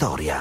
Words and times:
storia. 0.00 0.40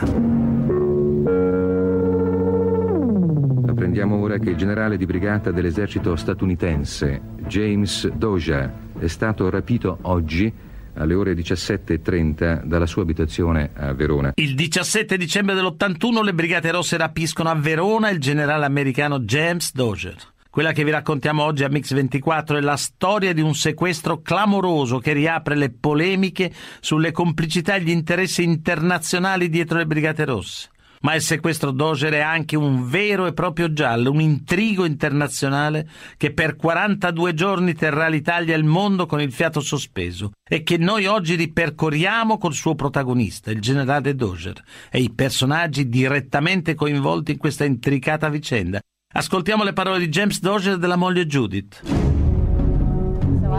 Apprendiamo 3.67 4.16
ora 4.16 4.38
che 4.38 4.51
il 4.51 4.55
generale 4.55 4.96
di 4.96 5.05
brigata 5.05 5.51
dell'esercito 5.51 6.16
statunitense, 6.16 7.20
James 7.46 8.07
Dozier, 8.07 8.71
è 8.97 9.07
stato 9.07 9.49
rapito 9.49 9.97
oggi 10.03 10.49
alle 10.93 11.13
ore 11.13 11.33
17.30 11.33 12.63
dalla 12.63 12.85
sua 12.85 13.01
abitazione 13.01 13.71
a 13.73 13.91
Verona. 13.91 14.31
Il 14.35 14.55
17 14.55 15.17
dicembre 15.17 15.55
dell'81 15.55 16.23
le 16.23 16.34
Brigate 16.34 16.71
Rosse 16.71 16.96
rapiscono 16.96 17.50
a 17.50 17.55
Verona 17.55 18.10
il 18.12 18.20
generale 18.20 18.64
americano 18.64 19.20
James 19.20 19.73
Dozier. 19.73 20.16
Quella 20.60 20.73
che 20.73 20.84
vi 20.84 20.91
raccontiamo 20.91 21.44
oggi 21.44 21.64
a 21.64 21.70
Mix24 21.70 22.57
è 22.57 22.59
la 22.59 22.76
storia 22.76 23.32
di 23.32 23.39
un 23.39 23.55
sequestro 23.55 24.20
clamoroso 24.21 25.00
che 25.00 25.14
riapre 25.14 25.55
le 25.55 25.70
polemiche 25.70 26.52
sulle 26.82 27.14
complicità 27.14 27.76
e 27.76 27.82
gli 27.82 27.89
interessi 27.89 28.44
internazionali 28.44 29.48
dietro 29.48 29.77
le 29.77 29.86
Brigate 29.86 30.26
Rosse. 30.26 30.70
Ma 31.00 31.16
il 31.16 31.22
sequestro 31.22 31.72
Doger 31.72 32.12
è 32.12 32.20
anche 32.20 32.58
un 32.58 32.90
vero 32.90 33.26
e 33.26 33.31
proprio 33.31 33.72
giallo, 33.72 34.12
un 34.12 34.20
intrigo 34.20 34.84
internazionale 34.84 35.88
che 36.17 36.34
per 36.34 36.58
42 36.58 37.34
giorni 37.34 37.73
terrà 37.73 38.09
l'Italia 38.09 38.53
e 38.53 38.58
il 38.58 38.66
mondo 38.66 39.05
con 39.05 39.22
il 39.22 39.31
fiato 39.31 39.62
sospeso 39.62 40.31
e 40.44 40.64
che 40.64 40.76
noi 40.76 41.05
oggi 41.05 41.36
ripercorriamo 41.36 42.38
col 42.38 42.53
suo 42.53 42.76
protagonista, 42.76 43.50
il 43.50 43.62
generale 43.62 44.14
Doger, 44.14 44.62
e 44.91 45.00
i 45.00 45.09
personaggi 45.09 45.88
direttamente 45.88 46.76
coinvolti 46.76 47.31
in 47.31 47.38
questa 47.38 47.64
intricata 47.64 48.28
vicenda. 48.28 48.81
Ascoltiamo 49.12 49.63
le 49.63 49.73
parole 49.73 49.98
di 49.98 50.08
James 50.08 50.40
Dozier 50.40 50.76
e 50.76 50.77
della 50.77 50.95
moglie 50.95 51.26
Judith. 51.26 51.81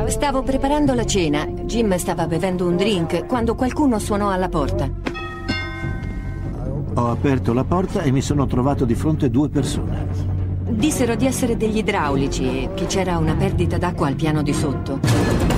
Stavo 0.07 0.45
preparando 0.45 0.95
la 0.95 1.05
cena. 1.05 1.45
Jim 1.45 1.97
stava 1.97 2.29
bevendo 2.29 2.69
un 2.69 2.77
drink 2.77 3.27
quando 3.27 3.57
qualcuno 3.57 3.99
suonò 3.99 4.31
alla 4.31 4.49
porta. 4.49 4.89
Ho 6.95 7.11
aperto 7.11 7.53
la 7.53 7.65
porta 7.65 8.03
e 8.03 8.13
mi 8.13 8.23
sono 8.23 8.47
trovato 8.47 8.85
di 8.85 8.95
fronte 8.95 9.29
due 9.29 9.49
persone. 9.49 10.07
Dissero 10.69 11.17
di 11.17 11.27
essere 11.27 11.57
degli 11.57 11.79
idraulici 11.79 12.45
e 12.45 12.75
che 12.75 12.87
c'era 12.87 13.19
una 13.19 13.35
perdita 13.35 13.77
d'acqua 13.77 14.07
al 14.07 14.15
piano 14.15 14.43
di 14.43 14.53
sotto. 14.53 15.50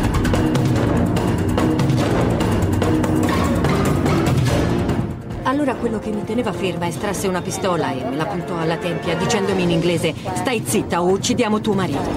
Allora 5.53 5.75
quello 5.75 5.99
che 5.99 6.11
mi 6.11 6.25
teneva 6.25 6.51
ferma 6.51 6.87
estrasse 6.87 7.29
una 7.29 7.43
pistola 7.43 7.93
e 7.93 8.09
me 8.09 8.17
la 8.17 8.25
puntò 8.25 8.57
alla 8.57 8.79
tempia 8.79 9.15
dicendomi 9.15 9.63
in 9.63 9.71
inglese 9.71 10.15
stai 10.37 10.63
zitta 10.65 11.03
o 11.03 11.11
uccidiamo 11.11 11.61
tuo 11.61 11.75
marito. 11.75 12.11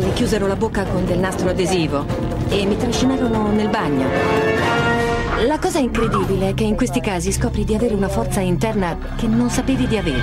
Mi 0.00 0.12
chiusero 0.12 0.48
la 0.48 0.56
bocca 0.56 0.82
con 0.82 1.04
del 1.04 1.20
nastro 1.20 1.50
adesivo 1.50 2.04
e 2.48 2.66
mi 2.66 2.76
trascinarono 2.76 3.52
nel 3.52 3.68
bagno. 3.68 4.08
La 5.46 5.56
cosa 5.60 5.78
incredibile 5.78 6.48
è 6.48 6.54
che 6.54 6.64
in 6.64 6.74
questi 6.74 7.00
casi 7.00 7.30
scopri 7.30 7.64
di 7.64 7.76
avere 7.76 7.94
una 7.94 8.08
forza 8.08 8.40
interna 8.40 8.98
che 9.14 9.28
non 9.28 9.50
sapevi 9.50 9.86
di 9.86 9.96
avere. 9.96 10.22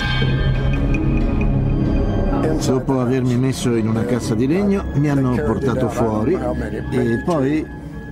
Dopo 2.66 3.00
avermi 3.00 3.38
messo 3.38 3.74
in 3.78 3.88
una 3.88 4.04
cassa 4.04 4.36
di 4.36 4.46
legno, 4.46 4.84
mi 4.96 5.10
hanno 5.10 5.36
portato 5.36 5.88
fuori 5.88 6.34
e 6.34 7.24
poi 7.24 7.66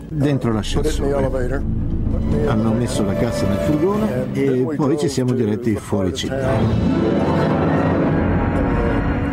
dentro 0.08 0.54
l'ascensore. 0.54 1.79
Hanno 2.48 2.74
messo 2.74 3.04
la 3.04 3.14
cassa 3.14 3.48
nel 3.48 3.58
furgone 3.58 4.34
e 4.34 4.68
poi 4.76 4.98
ci 4.98 5.08
siamo 5.08 5.34
diretti 5.34 5.76
fuori 5.76 6.14
città. 6.14 6.50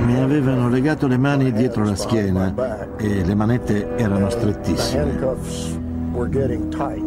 Mi 0.05 0.21
avevano 0.21 0.69
legato 0.69 1.07
le 1.07 1.17
mani 1.17 1.53
dietro 1.53 1.85
la 1.85 1.97
schiena 1.97 2.55
e 2.97 3.25
le 3.25 3.35
manette 3.35 3.97
erano 3.97 4.31
strettissime. 4.31 5.19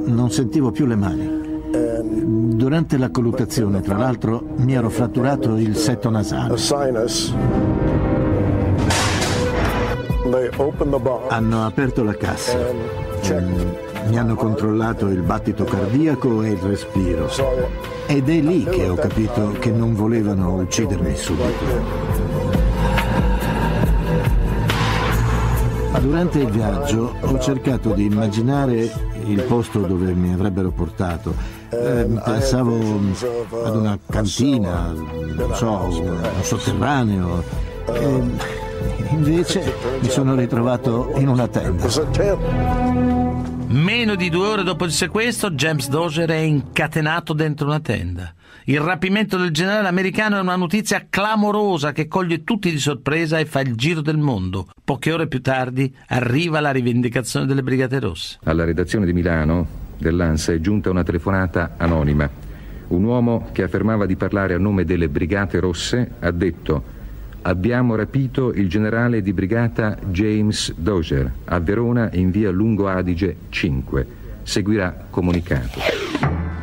Non 0.06 0.30
sentivo 0.32 0.72
più 0.72 0.86
le 0.86 0.96
mani. 0.96 1.38
Durante 2.22 2.98
la 2.98 3.10
colluttazione, 3.10 3.82
tra 3.82 3.98
l'altro, 3.98 4.44
mi 4.58 4.74
ero 4.74 4.90
fratturato 4.90 5.56
il 5.56 5.76
setto 5.76 6.10
nasale. 6.10 6.56
Hanno 11.30 11.66
aperto 11.66 12.04
la 12.04 12.16
cassa. 12.16 12.58
Mi 14.08 14.18
hanno 14.18 14.36
controllato 14.36 15.08
il 15.08 15.22
battito 15.22 15.64
cardiaco 15.64 16.42
e 16.44 16.50
il 16.52 16.58
respiro. 16.58 17.30
Ed 18.08 18.30
è 18.30 18.40
lì 18.40 18.64
che 18.64 18.90
ho 18.90 18.96
capito 18.96 19.56
che 19.60 19.72
non 19.72 19.94
volevano 19.94 20.56
uccidermi 20.56 21.16
subito. 21.16 22.18
Durante 26.00 26.40
il 26.40 26.50
viaggio 26.50 27.14
ho 27.20 27.40
cercato 27.40 27.92
di 27.92 28.06
immaginare 28.06 28.90
il 29.26 29.42
posto 29.44 29.82
dove 29.82 30.14
mi 30.14 30.34
avrebbero 30.34 30.70
portato. 30.72 31.34
Eh, 31.70 32.08
pensavo 32.24 32.80
ad 33.64 33.76
una 33.76 34.00
cantina, 34.10 34.92
non 34.94 35.54
so, 35.54 35.72
un 35.72 36.24
sotterraneo. 36.42 37.44
E 37.92 38.22
invece 39.10 39.74
mi 40.00 40.10
sono 40.10 40.36
ritrovato 40.36 41.12
in 41.16 41.28
una 41.28 41.48
tenda. 41.48 41.88
Meno 43.72 44.16
di 44.16 44.32
due 44.32 44.48
ore 44.48 44.64
dopo 44.64 44.84
il 44.86 44.92
sequestro, 44.92 45.52
James 45.52 45.90
Dozier 45.90 46.28
è 46.28 46.38
incatenato 46.38 47.34
dentro 47.34 47.68
una 47.68 47.80
tenda. 47.80 48.34
Il 48.64 48.80
rapimento 48.80 49.38
del 49.38 49.52
generale 49.52 49.88
americano 49.88 50.38
è 50.38 50.42
una 50.42 50.56
notizia 50.56 51.06
clamorosa 51.08 51.92
che 51.92 52.08
coglie 52.08 52.44
tutti 52.44 52.72
di 52.72 52.80
sorpresa 52.80 53.38
e 53.38 53.46
fa 53.46 53.60
il 53.60 53.76
giro 53.76 54.02
del 54.02 54.18
mondo. 54.18 54.70
Poche 54.84 55.12
ore 55.12 55.28
più 55.28 55.40
tardi 55.44 55.96
arriva 56.08 56.60
la 56.62 56.72
rivendicazione 56.72 57.46
delle 57.46 57.62
Brigate 57.62 58.00
Rosse. 58.00 58.40
Alla 58.46 58.64
redazione 58.64 59.06
di 59.06 59.14
Milano 59.14 59.68
dell'ANSA 60.00 60.54
è 60.54 60.60
giunta 60.60 60.90
una 60.90 61.04
telefonata 61.04 61.76
anonima. 61.78 62.28
Un 62.88 63.04
uomo 63.04 63.50
che 63.52 63.62
affermava 63.62 64.08
di 64.08 64.16
parlare 64.16 64.56
a 64.56 64.58
nome 64.58 64.84
delle 64.84 65.10
Brigate 65.10 65.60
Rosse 65.60 66.14
ha 66.22 66.32
detto 66.32 66.98
Abbiamo 67.42 67.96
rapito 67.96 68.52
il 68.54 68.70
generale 68.70 69.22
di 69.22 69.32
brigata 69.34 69.98
James 70.10 70.74
Dozier 70.74 71.32
a 71.46 71.60
Verona 71.60 72.10
in 72.14 72.32
via 72.32 72.52
Lungo 72.52 72.88
Adige 72.88 73.36
5. 73.50 74.08
Seguirà 74.44 75.06
comunicato. 75.10 76.09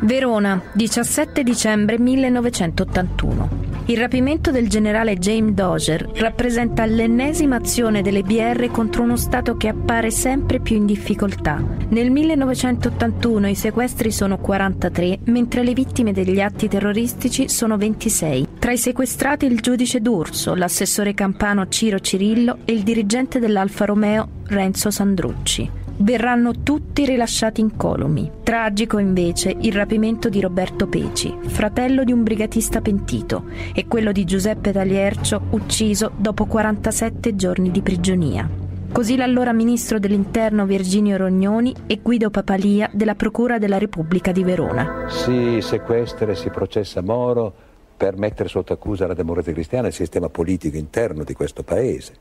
Verona, 0.07 0.63
17 0.73 1.43
dicembre 1.43 1.99
1981. 1.99 3.65
Il 3.87 3.99
rapimento 3.99 4.53
del 4.53 4.69
generale 4.69 5.17
James 5.17 5.53
Dozier 5.53 6.09
rappresenta 6.15 6.85
l'ennesima 6.87 7.57
azione 7.57 8.03
delle 8.03 8.23
BR 8.23 8.71
contro 8.71 9.03
uno 9.03 9.17
Stato 9.17 9.57
che 9.57 9.67
appare 9.67 10.13
sempre 10.13 10.61
più 10.61 10.77
in 10.77 10.87
difficoltà. 10.87 11.61
Nel 11.89 12.13
1981 12.13 13.49
i 13.49 13.57
sequestri 13.57 14.13
sono 14.13 14.39
43, 14.39 15.19
mentre 15.25 15.65
le 15.65 15.73
vittime 15.73 16.13
degli 16.13 16.41
atti 16.41 16.69
terroristici 16.69 17.49
sono 17.49 17.77
26. 17.77 18.47
Tra 18.61 18.71
i 18.71 18.79
sequestrati 18.79 19.47
il 19.47 19.61
giudice 19.61 20.01
D'Urso, 20.01 20.55
l'assessore 20.55 21.15
campano 21.15 21.67
Ciro 21.67 21.99
Cirillo 21.99 22.59
e 22.65 22.73
il 22.73 22.85
dirigente 22.85 23.41
dell'Alfa 23.41 23.87
Romeo 23.87 24.29
Renzo 24.47 24.89
Sandrucci 24.89 25.86
verranno 25.99 26.63
tutti 26.63 27.05
rilasciati 27.05 27.61
incolumi. 27.61 28.31
Tragico 28.43 28.99
invece 28.99 29.55
il 29.61 29.73
rapimento 29.73 30.29
di 30.29 30.41
Roberto 30.41 30.87
Peci, 30.87 31.35
fratello 31.47 32.05
di 32.05 32.13
un 32.13 32.23
brigatista 32.23 32.81
pentito, 32.81 33.45
e 33.75 33.87
quello 33.87 34.13
di 34.13 34.25
Giuseppe 34.25 34.73
Tagliercio, 34.73 35.43
ucciso 35.51 36.11
dopo 36.17 36.47
47 36.47 37.35
giorni 37.37 37.71
di 37.71 37.83
prigionia. 37.83 38.49
Così 38.93 39.17
l'allora 39.17 39.53
ministro 39.53 39.99
dell'Interno 39.99 40.65
Virginio 40.65 41.17
Rognoni 41.19 41.75
e 41.87 41.99
Guido 42.01 42.31
Papalia 42.31 42.89
della 42.93 43.15
Procura 43.15 43.59
della 43.59 43.77
Repubblica 43.77 44.33
di 44.33 44.43
Verona. 44.43 45.07
Si 45.09 45.59
sequestra 45.61 46.31
e 46.33 46.35
si 46.35 46.49
processa 46.49 47.03
Moro 47.03 47.53
per 47.97 48.17
mettere 48.17 48.49
sotto 48.49 48.73
accusa 48.73 49.07
la 49.07 49.15
democrazia 49.15 49.53
cristiana 49.53 49.87
e 49.87 49.89
il 49.91 49.95
sistema 49.95 50.29
politico 50.29 50.77
interno 50.77 51.25
di 51.25 51.35
questo 51.35 51.63
paese. 51.63 52.15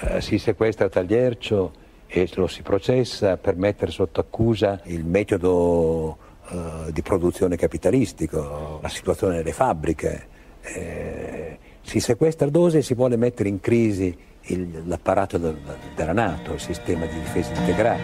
Eh, 0.00 0.20
si 0.20 0.38
sequestra 0.38 0.88
Tagliercio 0.88 1.72
e 2.12 2.28
lo 2.34 2.48
si 2.48 2.62
processa 2.62 3.36
per 3.36 3.54
mettere 3.54 3.92
sotto 3.92 4.20
accusa 4.20 4.80
il 4.86 5.04
metodo 5.04 6.18
eh, 6.50 6.92
di 6.92 7.02
produzione 7.02 7.54
capitalistico, 7.54 8.80
la 8.82 8.88
situazione 8.88 9.36
delle 9.36 9.52
fabbriche. 9.52 10.26
Eh, 10.60 11.58
si 11.82 12.00
sequestra 12.00 12.48
Dose 12.48 12.78
e 12.78 12.82
si 12.82 12.94
vuole 12.94 13.16
mettere 13.16 13.48
in 13.48 13.60
crisi 13.60 14.16
il, 14.42 14.82
l'apparato 14.86 15.38
del, 15.38 15.56
della 15.94 16.12
Nato, 16.12 16.54
il 16.54 16.60
sistema 16.60 17.06
di 17.06 17.14
difesa 17.14 17.52
integrale. 17.54 18.00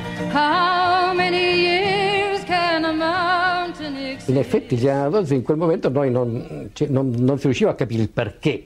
In 4.26 4.36
effetti 4.36 4.74
il 4.74 4.80
generale 4.80 5.10
Dose 5.10 5.34
in 5.34 5.42
quel 5.42 5.56
momento 5.56 5.88
noi 5.88 6.12
non, 6.12 6.70
cioè, 6.72 6.86
non, 6.86 7.10
non 7.10 7.38
si 7.38 7.44
riusciva 7.44 7.70
a 7.70 7.74
capire 7.74 8.02
il 8.02 8.10
perché 8.10 8.64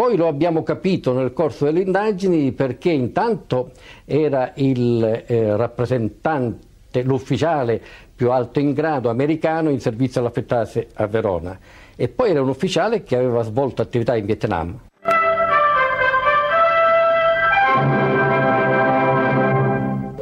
poi 0.00 0.16
lo 0.16 0.28
abbiamo 0.28 0.62
capito 0.62 1.12
nel 1.12 1.34
corso 1.34 1.66
delle 1.66 1.82
indagini 1.82 2.52
perché 2.52 2.88
intanto 2.88 3.72
era 4.06 4.52
il 4.54 5.24
eh, 5.26 5.54
rappresentante, 5.58 7.02
l'ufficiale 7.02 7.78
più 8.16 8.30
alto 8.30 8.60
in 8.60 8.72
grado 8.72 9.10
americano 9.10 9.68
in 9.68 9.78
servizio 9.78 10.22
all'affettase 10.22 10.88
a 10.94 11.06
Verona 11.06 11.58
e 11.96 12.08
poi 12.08 12.30
era 12.30 12.40
un 12.40 12.48
ufficiale 12.48 13.02
che 13.02 13.14
aveva 13.14 13.42
svolto 13.42 13.82
attività 13.82 14.16
in 14.16 14.24
Vietnam. 14.24 14.80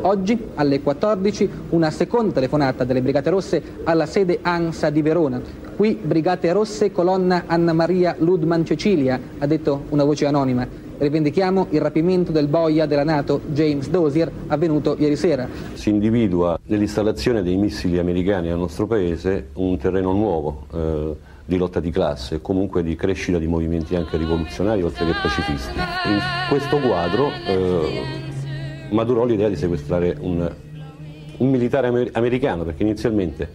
Oggi, 0.00 0.48
alle 0.56 0.82
14, 0.82 1.50
una 1.68 1.92
seconda 1.92 2.32
telefonata 2.32 2.82
delle 2.82 3.00
Brigate 3.00 3.30
Rosse 3.30 3.62
alla 3.84 4.06
sede 4.06 4.40
ANSA 4.42 4.90
di 4.90 5.02
Verona. 5.02 5.67
Qui 5.78 5.96
Brigate 6.02 6.50
Rosse, 6.50 6.90
colonna 6.90 7.44
Anna 7.46 7.72
Maria 7.72 8.16
Ludman 8.18 8.64
Cecilia, 8.64 9.20
ha 9.38 9.46
detto 9.46 9.84
una 9.90 10.02
voce 10.02 10.26
anonima. 10.26 10.66
Rivendichiamo 10.98 11.68
il 11.70 11.80
rapimento 11.80 12.32
del 12.32 12.48
boia 12.48 12.84
della 12.84 13.04
Nato 13.04 13.42
James 13.46 13.88
Dozier 13.88 14.28
avvenuto 14.48 14.96
ieri 14.98 15.14
sera. 15.14 15.46
Si 15.74 15.88
individua 15.88 16.58
nell'installazione 16.64 17.44
dei 17.44 17.56
missili 17.56 17.96
americani 17.96 18.48
nel 18.48 18.56
nostro 18.56 18.88
paese 18.88 19.50
un 19.52 19.78
terreno 19.78 20.10
nuovo. 20.10 20.66
Eh, 20.74 21.16
di 21.44 21.56
lotta 21.56 21.78
di 21.78 21.90
classe 21.90 22.40
comunque 22.42 22.82
di 22.82 22.96
crescita 22.96 23.38
di 23.38 23.46
movimenti 23.46 23.94
anche 23.94 24.16
rivoluzionari 24.16 24.82
oltre 24.82 25.06
che 25.06 25.12
pacifisti. 25.22 25.78
In 25.78 26.18
questo 26.48 26.78
quadro 26.78 27.30
eh, 27.46 28.02
maturò 28.90 29.24
l'idea 29.24 29.48
di 29.48 29.56
sequestrare 29.56 30.16
un, 30.18 30.52
un 31.36 31.48
militare 31.48 31.86
amer- 31.86 32.10
americano 32.14 32.64
perché 32.64 32.82
inizialmente 32.82 33.48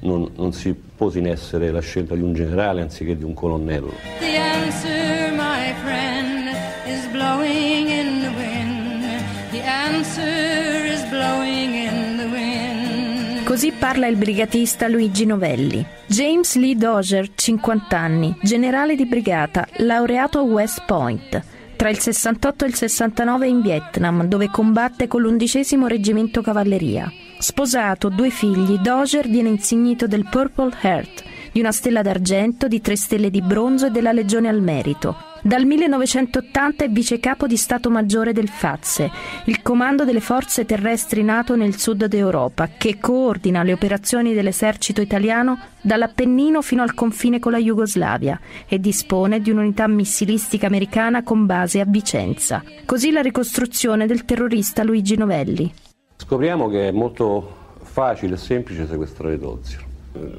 non, 0.00 0.30
non, 0.36 0.52
si 0.52 0.74
pose 0.74 1.18
in 1.18 1.26
essere 1.26 1.70
la 1.70 1.80
scelta 1.80 2.14
di 2.14 2.22
un 2.22 2.32
generale 2.32 2.80
anziché 2.80 3.16
di 3.16 3.24
un 3.24 3.34
colonnello. 3.34 3.92
The 4.20 4.36
answer, 4.36 5.32
my 5.32 5.74
friend, 5.82 6.48
is 6.86 7.06
blowing 7.10 7.88
in 7.88 8.20
the 8.22 8.30
wind. 8.36 9.04
The 9.50 9.62
answer 9.62 10.84
is 10.84 11.02
blowing 11.08 11.74
in 11.74 12.16
the 12.16 12.26
wind. 12.26 13.44
Così 13.44 13.72
parla 13.72 14.06
il 14.06 14.16
brigatista 14.16 14.88
Luigi 14.88 15.24
Novelli. 15.24 15.84
James 16.06 16.56
Lee 16.56 16.76
Dozier, 16.76 17.30
50 17.34 17.98
anni, 17.98 18.36
generale 18.42 18.94
di 18.94 19.06
brigata, 19.06 19.66
laureato 19.78 20.38
a 20.38 20.42
West 20.42 20.84
Point. 20.86 21.42
Tra 21.76 21.88
il 21.88 21.98
68 21.98 22.64
e 22.64 22.68
il 22.68 22.74
69 22.74 23.46
in 23.46 23.60
Vietnam, 23.60 24.24
dove 24.24 24.48
combatte 24.50 25.06
con 25.06 25.22
l'undicesimo 25.22 25.86
reggimento 25.86 26.42
cavalleria. 26.42 27.10
Sposato, 27.38 28.08
due 28.08 28.30
figli, 28.30 28.78
Dozier 28.78 29.28
viene 29.28 29.48
insignito 29.48 30.08
del 30.08 30.26
Purple 30.28 30.74
Heart, 30.80 31.22
di 31.52 31.60
una 31.60 31.70
stella 31.70 32.02
d'argento, 32.02 32.66
di 32.66 32.80
tre 32.80 32.96
stelle 32.96 33.30
di 33.30 33.40
bronzo 33.40 33.86
e 33.86 33.90
della 33.90 34.10
Legione 34.10 34.48
al 34.48 34.60
Merito. 34.60 35.16
Dal 35.40 35.64
1980 35.64 36.84
è 36.84 36.88
vice 36.90 37.20
capo 37.20 37.46
di 37.46 37.56
Stato 37.56 37.90
Maggiore 37.90 38.32
del 38.32 38.48
FAZE, 38.48 39.10
il 39.44 39.62
comando 39.62 40.04
delle 40.04 40.18
forze 40.18 40.64
terrestri 40.64 41.22
NATO 41.22 41.54
nel 41.54 41.78
sud 41.78 42.06
d'Europa, 42.06 42.70
che 42.76 42.98
coordina 42.98 43.62
le 43.62 43.72
operazioni 43.72 44.34
dell'esercito 44.34 45.00
italiano 45.00 45.60
dall'Appennino 45.80 46.60
fino 46.60 46.82
al 46.82 46.92
confine 46.92 47.38
con 47.38 47.52
la 47.52 47.58
Jugoslavia 47.58 48.38
e 48.66 48.80
dispone 48.80 49.40
di 49.40 49.50
un'unità 49.50 49.86
missilistica 49.86 50.66
americana 50.66 51.22
con 51.22 51.46
base 51.46 51.78
a 51.78 51.84
Vicenza. 51.86 52.64
Così 52.84 53.12
la 53.12 53.22
ricostruzione 53.22 54.06
del 54.06 54.24
terrorista 54.24 54.82
Luigi 54.82 55.16
Novelli. 55.16 55.72
Scopriamo 56.20 56.68
che 56.68 56.88
è 56.88 56.90
molto 56.90 57.56
facile 57.80 58.34
e 58.34 58.38
semplice 58.38 58.86
sequestrare 58.86 59.38
Dozier. 59.38 59.84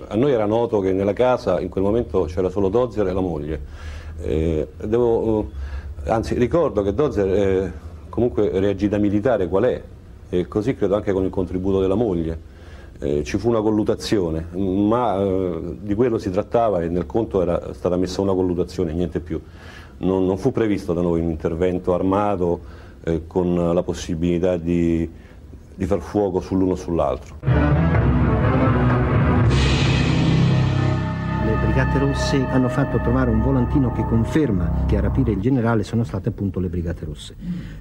A 0.07 0.15
noi 0.15 0.31
era 0.31 0.45
noto 0.45 0.79
che 0.81 0.91
nella 0.91 1.13
casa 1.13 1.59
in 1.59 1.69
quel 1.69 1.83
momento 1.83 2.25
c'era 2.25 2.49
solo 2.49 2.69
Dozier 2.69 3.07
e 3.07 3.13
la 3.13 3.21
moglie 3.21 3.61
eh, 4.21 4.67
devo, 4.83 5.49
eh, 6.03 6.09
anzi, 6.09 6.35
ricordo 6.35 6.81
che 6.81 6.93
Dozer 6.93 7.27
eh, 7.27 7.73
comunque 8.09 8.49
reagì 8.59 8.87
da 8.89 8.97
militare 8.97 9.47
qual 9.47 9.63
è, 9.63 9.81
e 10.29 10.47
così 10.47 10.75
credo 10.75 10.95
anche 10.95 11.13
con 11.13 11.23
il 11.23 11.29
contributo 11.29 11.79
della 11.79 11.95
moglie. 11.95 12.57
Eh, 13.01 13.23
ci 13.23 13.37
fu 13.37 13.47
una 13.47 13.61
collutazione, 13.61 14.47
ma 14.51 15.17
eh, 15.17 15.77
di 15.79 15.95
quello 15.95 16.17
si 16.17 16.29
trattava 16.29 16.81
e 16.81 16.89
nel 16.89 17.05
conto 17.05 17.41
era 17.41 17.73
stata 17.73 17.95
messa 17.95 18.19
una 18.19 18.33
collutazione, 18.33 18.91
niente 18.91 19.21
più. 19.21 19.41
Non, 19.99 20.25
non 20.25 20.37
fu 20.37 20.51
previsto 20.51 20.91
da 20.91 21.01
noi 21.01 21.21
un 21.21 21.29
intervento 21.29 21.93
armato 21.93 22.59
eh, 23.03 23.21
con 23.25 23.73
la 23.73 23.83
possibilità 23.83 24.57
di, 24.57 25.09
di 25.79 25.85
far 25.85 26.01
fuoco 26.01 26.41
sull'uno 26.41 26.73
o 26.73 26.75
sull'altro. 26.75 27.37
Brigate 31.61 31.99
Rosse 31.99 32.45
hanno 32.49 32.67
fatto 32.67 32.99
trovare 32.99 33.31
un 33.31 33.41
volantino 33.41 33.93
che 33.93 34.03
conferma 34.03 34.83
che 34.85 34.97
a 34.97 34.99
rapire 34.99 35.31
il 35.31 35.39
generale 35.39 35.83
sono 35.83 36.03
state 36.03 36.27
appunto 36.27 36.59
le 36.59 36.67
Brigate 36.67 37.05
Rosse. 37.05 37.35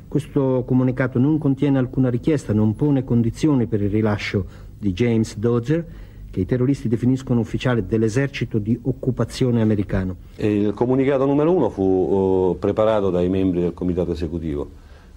Questo 0.07 0.63
comunicato 0.65 1.19
non 1.19 1.39
contiene 1.39 1.79
alcuna 1.79 2.09
richiesta, 2.09 2.53
non 2.53 2.77
pone 2.77 3.03
condizioni 3.03 3.67
per 3.67 3.83
il 3.83 3.91
rilascio 3.91 4.45
di 4.79 4.93
James 4.93 5.37
Dodger, 5.37 5.85
che 6.31 6.39
i 6.39 6.47
terroristi 6.47 6.87
definiscono 6.87 7.41
ufficiale 7.41 7.85
dell'esercito 7.85 8.59
di 8.59 8.79
occupazione 8.81 9.61
americano. 9.61 10.15
Il 10.37 10.73
comunicato 10.75 11.27
numero 11.27 11.53
uno 11.53 11.69
fu 11.69 11.83
uh, 11.83 12.59
preparato 12.61 13.11
dai 13.11 13.29
membri 13.29 13.63
del 13.63 13.75
comitato 13.75 14.13
esecutivo 14.13 14.71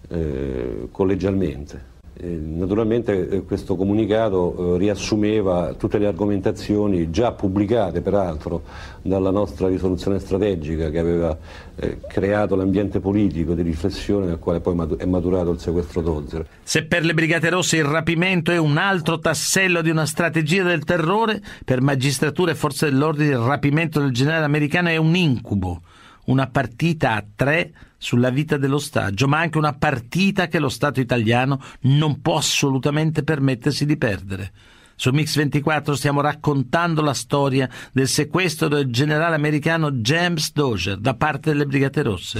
eh, 0.07 0.87
collegialmente 0.89 1.90
naturalmente 2.19 3.27
eh, 3.27 3.43
questo 3.43 3.75
comunicato 3.75 4.75
eh, 4.75 4.77
riassumeva 4.77 5.73
tutte 5.73 5.97
le 5.97 6.07
argomentazioni 6.07 7.09
già 7.09 7.31
pubblicate 7.31 8.01
peraltro 8.01 8.63
dalla 9.01 9.31
nostra 9.31 9.67
risoluzione 9.67 10.19
strategica 10.19 10.89
che 10.89 10.99
aveva 10.99 11.35
eh, 11.75 11.99
creato 12.07 12.55
l'ambiente 12.55 12.99
politico 12.99 13.53
di 13.53 13.63
riflessione 13.63 14.27
nel 14.27 14.39
quale 14.39 14.59
poi 14.59 14.77
è 14.97 15.05
maturato 15.05 15.51
il 15.51 15.59
sequestro 15.59 16.01
Dozer. 16.01 16.45
Se 16.61 16.85
per 16.85 17.03
le 17.03 17.13
Brigate 17.13 17.49
Rosse 17.49 17.77
il 17.77 17.85
rapimento 17.85 18.51
è 18.51 18.57
un 18.57 18.77
altro 18.77 19.17
tassello 19.17 19.81
di 19.81 19.89
una 19.89 20.05
strategia 20.05 20.63
del 20.63 20.83
terrore, 20.83 21.41
per 21.65 21.81
magistratura 21.81 22.51
e 22.51 22.55
forze 22.55 22.89
dell'ordine 22.89 23.31
il 23.31 23.37
rapimento 23.37 23.99
del 23.99 24.11
generale 24.11 24.45
americano 24.45 24.89
è 24.89 24.97
un 24.97 25.15
incubo 25.15 25.81
una 26.25 26.47
partita 26.47 27.13
a 27.13 27.25
tre 27.35 27.73
sulla 27.97 28.29
vita 28.29 28.57
dell'ostaggio, 28.57 29.27
ma 29.27 29.39
anche 29.39 29.57
una 29.57 29.73
partita 29.73 30.47
che 30.47 30.59
lo 30.59 30.69
Stato 30.69 30.99
italiano 30.99 31.61
non 31.81 32.21
può 32.21 32.37
assolutamente 32.37 33.23
permettersi 33.23 33.85
di 33.85 33.97
perdere. 33.97 34.51
Su 34.95 35.09
Mix24 35.09 35.93
stiamo 35.93 36.21
raccontando 36.21 37.01
la 37.01 37.13
storia 37.13 37.67
del 37.91 38.07
sequestro 38.07 38.67
del 38.67 38.91
generale 38.91 39.35
americano 39.35 39.91
James 39.91 40.51
Dozier 40.53 40.97
da 40.97 41.15
parte 41.15 41.51
delle 41.51 41.65
Brigate 41.65 42.01
Rosse. 42.03 42.39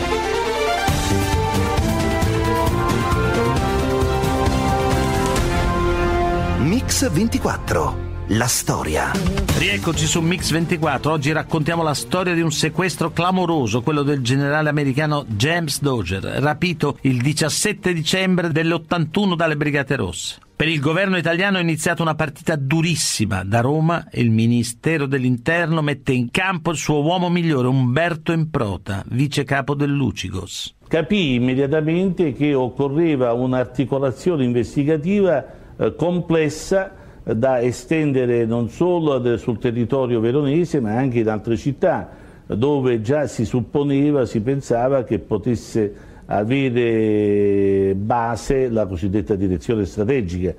Mix 6.59 7.09
24 7.09 8.10
la 8.31 8.47
storia. 8.47 9.11
Rieccoci 9.57 10.05
su 10.05 10.21
Mix 10.21 10.51
24. 10.51 11.11
Oggi 11.11 11.33
raccontiamo 11.33 11.83
la 11.83 11.93
storia 11.93 12.33
di 12.33 12.41
un 12.41 12.51
sequestro 12.51 13.11
clamoroso, 13.11 13.81
quello 13.81 14.03
del 14.03 14.21
generale 14.21 14.69
americano 14.69 15.25
James 15.27 15.81
Dozier, 15.81 16.23
rapito 16.23 16.97
il 17.01 17.21
17 17.21 17.91
dicembre 17.91 18.51
dell'81 18.51 19.35
dalle 19.35 19.57
Brigate 19.57 19.97
Rosse. 19.97 20.37
Per 20.55 20.67
il 20.67 20.79
governo 20.79 21.17
italiano 21.17 21.57
è 21.57 21.61
iniziata 21.61 22.03
una 22.03 22.15
partita 22.15 22.55
durissima. 22.55 23.43
Da 23.43 23.59
Roma 23.59 24.07
il 24.13 24.29
Ministero 24.29 25.07
dell'Interno 25.07 25.81
mette 25.81 26.13
in 26.13 26.31
campo 26.31 26.71
il 26.71 26.77
suo 26.77 27.01
uomo 27.01 27.29
migliore, 27.29 27.67
Umberto 27.67 28.31
Improta, 28.31 29.03
vice 29.09 29.43
capo 29.43 29.73
del 29.73 29.91
Lucigos. 29.91 30.75
Capì 30.87 31.33
immediatamente 31.33 32.31
che 32.31 32.53
occorreva 32.53 33.33
un'articolazione 33.33 34.43
investigativa 34.43 35.45
eh, 35.75 35.95
complessa 35.95 36.99
da 37.33 37.61
estendere 37.61 38.45
non 38.45 38.69
solo 38.69 39.37
sul 39.37 39.59
territorio 39.59 40.19
veronese 40.19 40.79
ma 40.79 40.95
anche 40.95 41.19
in 41.19 41.29
altre 41.29 41.57
città 41.57 42.09
dove 42.45 43.01
già 43.01 43.27
si 43.27 43.45
supponeva, 43.45 44.25
si 44.25 44.41
pensava 44.41 45.03
che 45.03 45.19
potesse 45.19 45.93
avere 46.25 47.93
base 47.95 48.69
la 48.69 48.85
cosiddetta 48.85 49.35
direzione 49.35 49.85
strategica. 49.85 50.55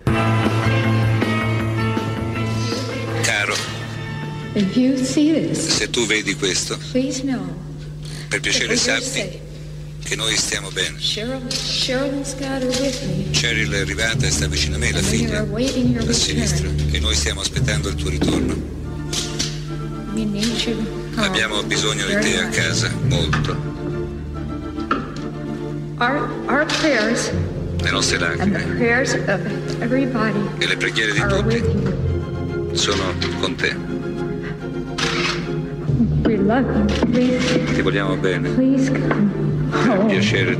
Caro, 3.23 3.55
se 4.55 5.91
tu 5.91 6.07
vedi 6.07 6.35
questo, 6.35 6.76
per 8.29 8.41
piacere 8.41 8.76
sappi 8.76 9.42
che 10.03 10.17
noi 10.17 10.35
stiamo 10.37 10.71
bene. 10.71 10.97
Cheryl 13.31 13.73
è 13.73 13.81
arrivata 13.81 14.27
e 14.27 14.31
sta 14.31 14.47
vicino 14.47 14.77
a 14.77 14.79
me, 14.79 14.93
la 14.93 15.01
figlia, 15.01 15.41
a 15.41 16.13
sinistra, 16.13 16.69
e 16.91 16.99
noi 17.01 17.15
stiamo 17.15 17.41
aspettando 17.41 17.89
il 17.89 17.95
tuo 17.95 18.11
ritorno. 18.11 18.55
Abbiamo 21.17 21.63
bisogno 21.63 22.07
di 22.07 22.17
te 22.21 22.39
a 22.39 22.49
casa, 22.49 22.91
molto. 23.09 23.71
Le 27.83 27.91
nostre 27.91 28.19
lacrime 28.19 28.77
e 30.59 30.67
le 30.67 30.77
preghiere 30.77 31.13
di 31.13 31.21
tutti 31.29 31.63
sono 32.77 33.03
con 33.41 33.55
te. 33.57 33.77
Ti 37.75 37.83
vogliamo 37.83 38.17
bene. 38.17 38.49
Per 39.73 40.05
piacere, 40.07 40.59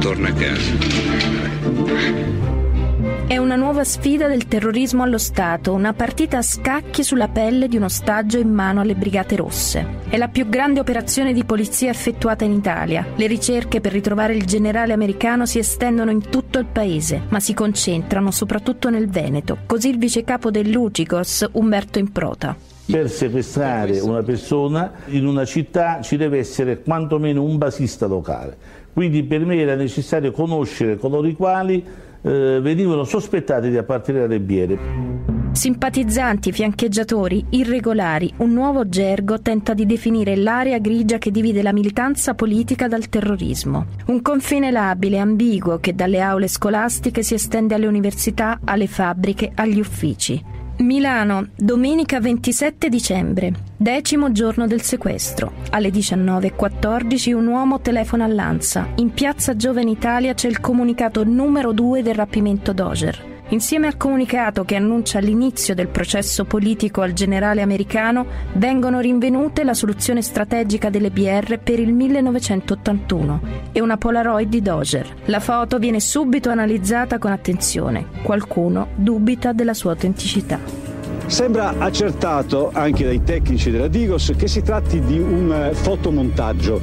torna 0.00 0.28
a 0.28 0.32
casa. 0.34 1.78
È 3.26 3.36
una 3.38 3.56
nuova 3.56 3.84
sfida 3.84 4.26
del 4.26 4.48
terrorismo 4.48 5.02
allo 5.02 5.16
Stato, 5.16 5.72
una 5.72 5.94
partita 5.94 6.38
a 6.38 6.42
scacchi 6.42 7.02
sulla 7.02 7.28
pelle 7.28 7.68
di 7.68 7.76
un 7.76 7.84
ostaggio 7.84 8.38
in 8.38 8.52
mano 8.52 8.82
alle 8.82 8.94
Brigate 8.94 9.36
Rosse. 9.36 10.00
È 10.10 10.18
la 10.18 10.28
più 10.28 10.48
grande 10.48 10.80
operazione 10.80 11.32
di 11.32 11.44
polizia 11.44 11.90
effettuata 11.90 12.44
in 12.44 12.52
Italia. 12.52 13.06
Le 13.16 13.26
ricerche 13.26 13.80
per 13.80 13.92
ritrovare 13.92 14.34
il 14.34 14.44
generale 14.44 14.92
americano 14.92 15.46
si 15.46 15.58
estendono 15.58 16.10
in 16.10 16.28
tutto 16.28 16.58
il 16.58 16.66
paese, 16.66 17.22
ma 17.28 17.40
si 17.40 17.54
concentrano 17.54 18.30
soprattutto 18.30 18.90
nel 18.90 19.08
Veneto. 19.08 19.58
Così 19.64 19.88
il 19.88 19.98
vicecapo 19.98 20.50
dell'Ucigos, 20.50 21.48
Umberto 21.52 21.98
Improta. 21.98 22.54
Per 22.90 23.08
sequestrare 23.08 24.00
una 24.00 24.22
persona 24.22 24.92
in 25.06 25.26
una 25.26 25.44
città 25.44 26.00
ci 26.00 26.16
deve 26.16 26.38
essere 26.38 26.82
quantomeno 26.82 27.42
un 27.42 27.56
basista 27.56 28.06
locale. 28.06 28.56
Quindi 28.92 29.22
per 29.22 29.44
me 29.44 29.56
era 29.56 29.74
necessario 29.74 30.32
conoscere 30.32 30.96
coloro 30.96 31.26
i 31.26 31.34
quali 31.34 31.84
eh, 32.22 32.58
venivano 32.60 33.04
sospettati 33.04 33.70
di 33.70 33.76
appartenere 33.76 34.24
alle 34.24 34.40
biere. 34.40 34.78
Simpatizzanti, 35.52 36.52
fiancheggiatori, 36.52 37.44
irregolari, 37.50 38.32
un 38.38 38.52
nuovo 38.52 38.88
gergo 38.88 39.40
tenta 39.40 39.74
di 39.74 39.84
definire 39.84 40.36
l'area 40.36 40.78
grigia 40.78 41.18
che 41.18 41.30
divide 41.30 41.62
la 41.62 41.72
militanza 41.72 42.34
politica 42.34 42.86
dal 42.88 43.08
terrorismo. 43.08 43.86
Un 44.06 44.22
confine 44.22 44.70
labile, 44.70 45.18
ambiguo, 45.18 45.78
che 45.78 45.94
dalle 45.94 46.20
aule 46.20 46.46
scolastiche 46.46 47.22
si 47.22 47.34
estende 47.34 47.74
alle 47.74 47.86
università, 47.86 48.60
alle 48.64 48.86
fabbriche, 48.86 49.50
agli 49.54 49.80
uffici. 49.80 50.59
Milano, 50.80 51.48
domenica 51.56 52.20
27 52.20 52.88
dicembre, 52.88 53.52
decimo 53.76 54.32
giorno 54.32 54.66
del 54.66 54.80
sequestro. 54.80 55.52
Alle 55.72 55.90
19.14 55.90 57.34
un 57.34 57.48
uomo 57.48 57.80
telefona 57.80 58.24
all'Ansa. 58.24 58.88
In 58.96 59.12
piazza 59.12 59.54
Giovane 59.54 59.90
Italia 59.90 60.32
c'è 60.32 60.48
il 60.48 60.60
comunicato 60.60 61.22
numero 61.22 61.72
2 61.72 62.02
del 62.02 62.14
rapimento 62.14 62.72
Doger. 62.72 63.29
Insieme 63.50 63.88
al 63.88 63.96
comunicato 63.96 64.64
che 64.64 64.76
annuncia 64.76 65.18
l'inizio 65.18 65.74
del 65.74 65.88
processo 65.88 66.44
politico 66.44 67.00
al 67.00 67.12
generale 67.12 67.62
americano, 67.62 68.24
vengono 68.54 69.00
rinvenute 69.00 69.64
la 69.64 69.74
soluzione 69.74 70.22
strategica 70.22 70.88
delle 70.88 71.10
BR 71.10 71.58
per 71.58 71.80
il 71.80 71.92
1981 71.92 73.40
e 73.72 73.80
una 73.80 73.96
Polaroid 73.96 74.48
di 74.48 74.62
Doger. 74.62 75.16
La 75.24 75.40
foto 75.40 75.78
viene 75.78 75.98
subito 75.98 76.50
analizzata 76.50 77.18
con 77.18 77.32
attenzione. 77.32 78.06
Qualcuno 78.22 78.88
dubita 78.94 79.52
della 79.52 79.74
sua 79.74 79.90
autenticità. 79.90 80.99
Sembra 81.26 81.74
accertato 81.78 82.70
anche 82.72 83.04
dai 83.04 83.22
tecnici 83.22 83.70
della 83.70 83.88
Digos 83.88 84.32
che 84.36 84.48
si 84.48 84.62
tratti 84.62 85.00
di 85.00 85.18
un 85.18 85.52
eh, 85.52 85.74
fotomontaggio, 85.74 86.80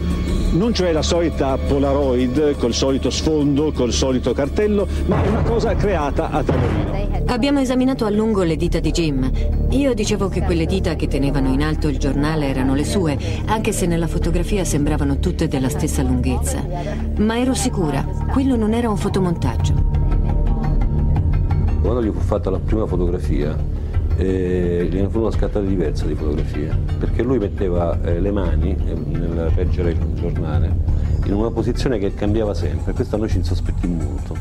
non 0.51 0.73
cioè 0.73 0.91
la 0.91 1.01
solita 1.01 1.57
Polaroid 1.57 2.57
col 2.57 2.73
solito 2.73 3.09
sfondo, 3.09 3.71
col 3.71 3.91
solito 3.91 4.33
cartello, 4.33 4.87
ma 5.05 5.21
una 5.21 5.41
cosa 5.41 5.75
creata 5.75 6.29
a 6.29 6.43
tavolino. 6.43 6.97
Abbiamo 7.29 7.59
esaminato 7.59 8.05
a 8.05 8.09
lungo 8.09 8.43
le 8.43 8.55
dita 8.55 8.79
di 8.79 8.91
Jim. 8.91 9.29
Io 9.71 9.93
dicevo 9.93 10.29
che 10.29 10.41
quelle 10.41 10.65
dita 10.65 10.95
che 10.95 11.07
tenevano 11.07 11.51
in 11.51 11.61
alto 11.61 11.89
il 11.89 11.97
giornale 11.97 12.47
erano 12.47 12.73
le 12.73 12.85
sue, 12.85 13.17
anche 13.47 13.73
se 13.73 13.85
nella 13.85 14.07
fotografia 14.07 14.63
sembravano 14.63 15.19
tutte 15.19 15.49
della 15.49 15.67
stessa 15.67 16.01
lunghezza. 16.03 16.65
Ma 17.17 17.37
ero 17.37 17.53
sicura, 17.53 18.01
quello 18.31 18.55
non 18.55 18.73
era 18.73 18.89
un 18.89 18.95
fotomontaggio. 18.95 19.73
Quando 21.81 22.01
gli 22.01 22.11
fu 22.11 22.19
fatta 22.19 22.49
la 22.49 22.59
prima 22.59 22.87
fotografia, 22.87 23.55
eh, 24.17 24.87
gliene 24.91 25.09
furono 25.09 25.31
scattate 25.31 25.65
diverse 25.65 26.07
di 26.07 26.15
fotografie, 26.15 26.75
perché 26.97 27.21
lui 27.21 27.37
metteva 27.37 28.01
eh, 28.01 28.19
le 28.19 28.31
mani 28.31 28.75
eh, 28.75 28.93
nel 28.93 29.51
reggere 29.55 29.91
il 29.91 30.13
giornale 30.15 30.75
in 31.25 31.33
una 31.33 31.51
posizione 31.51 31.99
che 31.99 32.13
cambiava 32.13 32.53
sempre, 32.53 32.93
questo 32.93 33.15
a 33.15 33.19
noi 33.19 33.29
ci 33.29 33.37
insospettì 33.37 33.87
molto, 33.87 34.35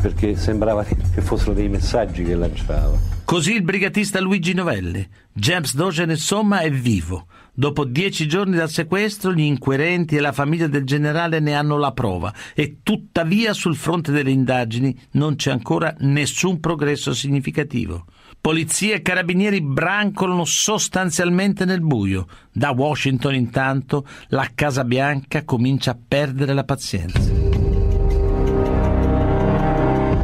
perché 0.00 0.34
sembrava 0.36 0.82
che 0.84 1.20
fossero 1.20 1.52
dei 1.52 1.68
messaggi 1.68 2.22
che 2.24 2.34
lanciava. 2.34 3.12
Così 3.24 3.54
il 3.54 3.62
brigatista 3.62 4.20
Luigi 4.20 4.52
Novelli. 4.52 5.06
James 5.32 5.74
Dogen 5.74 6.10
insomma 6.10 6.60
è 6.60 6.70
vivo. 6.70 7.26
Dopo 7.54 7.84
dieci 7.84 8.26
giorni 8.26 8.56
dal 8.56 8.70
sequestro 8.70 9.32
gli 9.32 9.40
inquirenti 9.40 10.16
e 10.16 10.20
la 10.20 10.32
famiglia 10.32 10.66
del 10.66 10.84
generale 10.84 11.38
ne 11.38 11.54
hanno 11.54 11.76
la 11.78 11.92
prova 11.92 12.32
e 12.54 12.78
tuttavia 12.82 13.52
sul 13.52 13.76
fronte 13.76 14.10
delle 14.12 14.30
indagini 14.30 14.98
non 15.12 15.36
c'è 15.36 15.50
ancora 15.50 15.94
nessun 16.00 16.60
progresso 16.60 17.14
significativo. 17.14 18.06
Polizia 18.42 18.96
e 18.96 19.02
carabinieri 19.02 19.60
brancolano 19.60 20.44
sostanzialmente 20.44 21.64
nel 21.64 21.80
buio. 21.80 22.26
Da 22.50 22.72
Washington 22.72 23.36
intanto 23.36 24.04
la 24.30 24.48
Casa 24.52 24.82
Bianca 24.82 25.44
comincia 25.44 25.92
a 25.92 25.96
perdere 26.08 26.52
la 26.52 26.64
pazienza. 26.64 27.20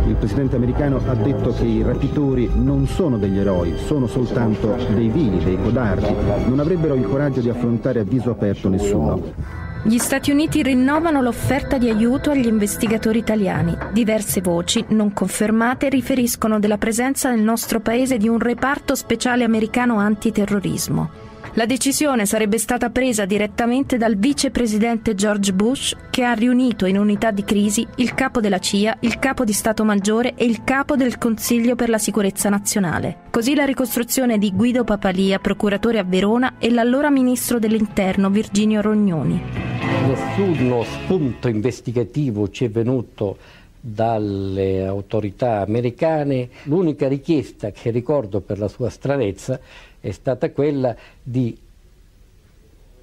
Il 0.08 0.16
presidente 0.18 0.56
americano 0.56 1.00
ha 1.06 1.14
detto 1.14 1.52
che 1.52 1.64
i 1.64 1.80
rapitori 1.80 2.50
non 2.52 2.88
sono 2.88 3.18
degli 3.18 3.38
eroi, 3.38 3.78
sono 3.86 4.08
soltanto 4.08 4.74
dei 4.92 5.10
vili, 5.10 5.44
dei 5.44 5.56
codardi. 5.56 6.12
Non 6.48 6.58
avrebbero 6.58 6.96
il 6.96 7.04
coraggio 7.04 7.40
di 7.40 7.50
affrontare 7.50 8.00
a 8.00 8.04
viso 8.04 8.30
aperto 8.30 8.68
nessuno. 8.68 9.67
Gli 9.84 9.98
Stati 9.98 10.30
Uniti 10.30 10.62
rinnovano 10.62 11.22
l'offerta 11.22 11.78
di 11.78 11.88
aiuto 11.88 12.30
agli 12.30 12.46
investigatori 12.46 13.18
italiani. 13.18 13.76
Diverse 13.92 14.40
voci, 14.40 14.84
non 14.88 15.12
confermate, 15.12 15.88
riferiscono 15.88 16.58
della 16.58 16.78
presenza 16.78 17.30
nel 17.30 17.40
nostro 17.40 17.80
paese 17.80 18.18
di 18.18 18.28
un 18.28 18.38
reparto 18.38 18.94
speciale 18.94 19.44
americano 19.44 19.98
antiterrorismo. 19.98 21.26
La 21.54 21.64
decisione 21.64 22.26
sarebbe 22.26 22.58
stata 22.58 22.90
presa 22.90 23.24
direttamente 23.24 23.96
dal 23.96 24.16
vicepresidente 24.16 25.14
George 25.14 25.52
Bush, 25.52 25.96
che 26.10 26.24
ha 26.24 26.32
riunito 26.32 26.84
in 26.86 26.98
unità 26.98 27.30
di 27.30 27.42
crisi 27.42 27.86
il 27.96 28.14
capo 28.14 28.40
della 28.40 28.58
CIA, 28.58 28.98
il 29.00 29.18
capo 29.18 29.44
di 29.44 29.52
Stato 29.52 29.84
Maggiore 29.84 30.34
e 30.34 30.44
il 30.44 30.62
capo 30.64 30.94
del 30.96 31.18
Consiglio 31.18 31.74
per 31.74 31.88
la 31.88 31.98
sicurezza 31.98 32.48
nazionale. 32.48 33.22
Così 33.30 33.54
la 33.54 33.64
ricostruzione 33.64 34.38
di 34.38 34.52
Guido 34.52 34.84
Papalia, 34.84 35.38
procuratore 35.38 35.98
a 35.98 36.04
Verona, 36.04 36.54
e 36.58 36.70
l'allora 36.70 37.10
ministro 37.10 37.58
dell'Interno 37.58 38.28
Virginio 38.28 38.80
Rognoni. 38.80 39.67
Nessuno 40.08 40.84
spunto 40.84 41.48
investigativo 41.48 42.48
ci 42.48 42.64
è 42.64 42.70
venuto 42.70 43.36
dalle 43.78 44.86
autorità 44.86 45.60
americane. 45.60 46.48
L'unica 46.62 47.06
richiesta 47.08 47.72
che 47.72 47.90
ricordo 47.90 48.40
per 48.40 48.58
la 48.58 48.68
sua 48.68 48.88
stranezza 48.88 49.60
è 50.00 50.10
stata 50.10 50.50
quella 50.50 50.96
di 51.22 51.54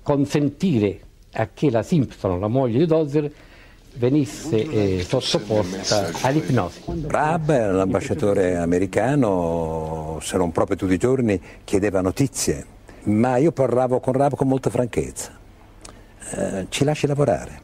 consentire 0.02 1.00
a 1.34 1.48
che 1.54 1.70
la 1.70 1.84
Simpson, 1.84 2.40
la 2.40 2.48
moglie 2.48 2.80
di 2.80 2.88
Dozer, 2.88 3.32
venisse 3.94 4.64
eh, 4.64 5.04
sottoposta 5.04 6.10
all'ipnosi. 6.24 6.82
Raab, 7.06 7.50
l'ambasciatore 7.72 8.58
americano, 8.58 10.18
se 10.24 10.38
non 10.38 10.52
proprio 10.52 10.76
tutti 10.76 10.94
i 10.94 10.98
giorni, 10.98 11.40
chiedeva 11.66 12.02
notizie, 12.02 12.66
ma 13.04 13.38
io 13.38 13.52
parlavo 13.52 14.00
con 14.00 14.14
Raab 14.14 14.34
con 14.34 14.48
molta 14.48 14.72
franchezza. 14.72 15.44
Eh, 16.32 16.66
ci 16.70 16.84
lasci 16.84 17.08
lavorare. 17.08 17.62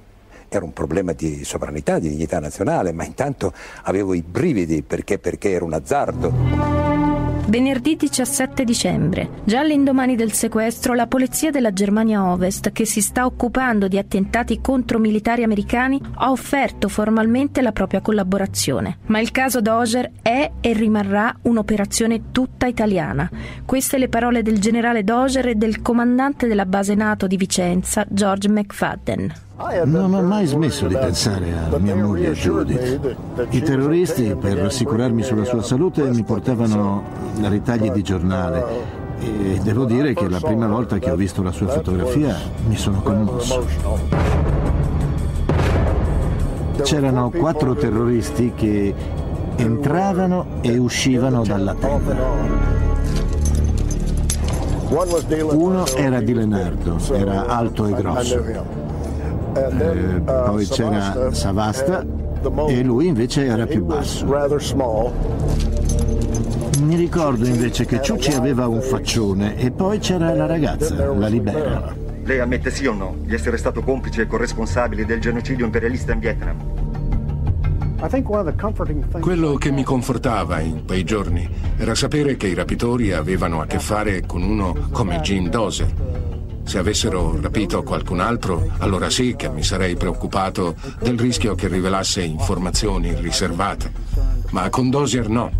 Era 0.49 0.65
un 0.65 0.73
problema 0.73 1.13
di 1.13 1.45
sovranità, 1.45 1.97
di 1.97 2.09
dignità 2.09 2.39
nazionale, 2.39 2.91
ma 2.91 3.05
intanto 3.05 3.53
avevo 3.83 4.13
i 4.13 4.21
brividi 4.21 4.81
perché, 4.81 5.17
perché 5.17 5.51
era 5.51 5.63
un 5.63 5.73
azzardo. 5.73 6.90
Venerdì 7.51 7.97
17 7.97 8.63
dicembre, 8.63 9.29
già 9.43 9.59
all'indomani 9.59 10.15
del 10.15 10.31
sequestro, 10.31 10.93
la 10.93 11.05
polizia 11.05 11.51
della 11.51 11.73
Germania 11.73 12.31
Ovest, 12.31 12.71
che 12.71 12.85
si 12.85 13.01
sta 13.01 13.25
occupando 13.25 13.89
di 13.89 13.97
attentati 13.97 14.61
contro 14.61 14.99
militari 14.99 15.43
americani, 15.43 15.99
ha 16.13 16.31
offerto 16.31 16.87
formalmente 16.87 17.61
la 17.61 17.73
propria 17.73 17.99
collaborazione. 17.99 18.99
Ma 19.07 19.19
il 19.19 19.31
caso 19.31 19.59
Doger 19.59 20.11
è 20.21 20.49
e 20.61 20.71
rimarrà 20.71 21.35
un'operazione 21.41 22.31
tutta 22.31 22.67
italiana. 22.67 23.29
Queste 23.65 23.97
le 23.97 24.07
parole 24.07 24.43
del 24.43 24.61
generale 24.61 25.03
Doger 25.03 25.49
e 25.49 25.55
del 25.55 25.81
comandante 25.81 26.47
della 26.47 26.65
base 26.65 26.95
NATO 26.95 27.27
di 27.27 27.35
Vicenza, 27.35 28.05
George 28.07 28.47
McFadden. 28.47 29.33
Non 29.85 30.13
ho 30.13 30.21
mai 30.21 30.45
smesso 30.45 30.87
di 30.87 30.95
pensare 30.95 31.53
a 31.71 31.77
mia 31.77 31.95
moglie 31.95 32.33
Judith. 32.33 33.15
I 33.49 33.61
terroristi, 33.61 34.35
per 34.35 34.57
rassicurarmi 34.57 35.23
sulla 35.23 35.45
sua 35.45 35.61
salute, 35.61 36.09
mi 36.09 36.23
portavano 36.23 37.03
ritagli 37.41 37.89
di 37.89 38.01
giornale 38.01 38.63
e 39.19 39.59
devo 39.61 39.85
dire 39.85 40.13
che 40.13 40.27
la 40.27 40.39
prima 40.39 40.67
volta 40.67 40.97
che 40.97 41.11
ho 41.11 41.15
visto 41.15 41.43
la 41.43 41.51
sua 41.51 41.67
fotografia 41.67 42.35
mi 42.67 42.75
sono 42.75 43.01
commosso. 43.01 43.65
C'erano 46.81 47.29
quattro 47.29 47.75
terroristi 47.75 48.53
che 48.55 48.93
entravano 49.55 50.45
e 50.61 50.77
uscivano 50.77 51.43
dalla 51.43 51.75
tenda. 51.75 52.15
Uno 55.51 55.85
era 55.95 56.19
di 56.19 56.33
Lenardo, 56.33 56.97
era 57.13 57.45
alto 57.45 57.85
e 57.85 57.93
grosso. 57.93 58.80
Eh, 59.53 60.21
poi 60.21 60.65
c'era 60.65 61.33
Savasta 61.33 62.05
e 62.67 62.83
lui 62.83 63.07
invece 63.07 63.45
era 63.45 63.65
più 63.65 63.83
basso. 63.83 64.25
Mi 66.81 66.95
ricordo 66.95 67.45
invece 67.45 67.85
che 67.85 68.01
Ciucci 68.01 68.31
aveva 68.33 68.67
un 68.67 68.81
faccione 68.81 69.57
e 69.57 69.71
poi 69.71 69.99
c'era 69.99 70.33
la 70.33 70.45
ragazza, 70.45 71.13
la 71.13 71.27
Libera. 71.27 71.93
Lei 72.23 72.39
ammette 72.39 72.71
sì 72.71 72.85
o 72.85 72.93
no 72.93 73.15
di 73.19 73.33
essere 73.33 73.57
stato 73.57 73.81
complice 73.81 74.23
e 74.23 74.27
corresponsabile 74.27 75.05
del 75.05 75.19
genocidio 75.19 75.65
imperialista 75.65 76.13
in 76.13 76.19
Vietnam? 76.19 76.57
Quello 79.19 79.53
che 79.55 79.71
mi 79.71 79.83
confortava 79.83 80.59
in 80.59 80.85
quei 80.85 81.03
giorni 81.03 81.47
era 81.77 81.93
sapere 81.93 82.35
che 82.35 82.47
i 82.47 82.55
rapitori 82.55 83.11
avevano 83.11 83.61
a 83.61 83.67
che 83.67 83.77
fare 83.77 84.25
con 84.25 84.41
uno 84.41 84.87
come 84.91 85.19
Jim 85.19 85.49
Dozer. 85.49 86.10
Se 86.71 86.77
avessero 86.77 87.37
rapito 87.41 87.83
qualcun 87.83 88.21
altro, 88.21 88.71
allora 88.77 89.09
sì 89.09 89.35
che 89.35 89.49
mi 89.49 89.61
sarei 89.61 89.97
preoccupato 89.97 90.75
del 91.01 91.19
rischio 91.19 91.53
che 91.53 91.67
rivelasse 91.67 92.21
informazioni 92.21 93.13
riservate. 93.13 93.91
Ma 94.51 94.69
con 94.69 94.89
Dozier 94.89 95.27
no. 95.27 95.51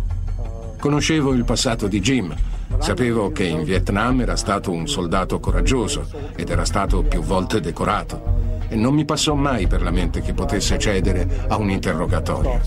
Conoscevo 0.80 1.34
il 1.34 1.44
passato 1.44 1.86
di 1.86 2.00
Jim. 2.00 2.34
Sapevo 2.78 3.30
che 3.30 3.44
in 3.44 3.62
Vietnam 3.62 4.22
era 4.22 4.36
stato 4.36 4.70
un 4.70 4.88
soldato 4.88 5.38
coraggioso 5.38 6.08
ed 6.34 6.48
era 6.48 6.64
stato 6.64 7.02
più 7.02 7.20
volte 7.20 7.60
decorato 7.60 8.64
e 8.68 8.74
non 8.74 8.94
mi 8.94 9.04
passò 9.04 9.34
mai 9.34 9.66
per 9.66 9.82
la 9.82 9.90
mente 9.90 10.22
che 10.22 10.32
potesse 10.32 10.78
cedere 10.78 11.44
a 11.48 11.58
un 11.58 11.68
interrogatorio. 11.68 12.58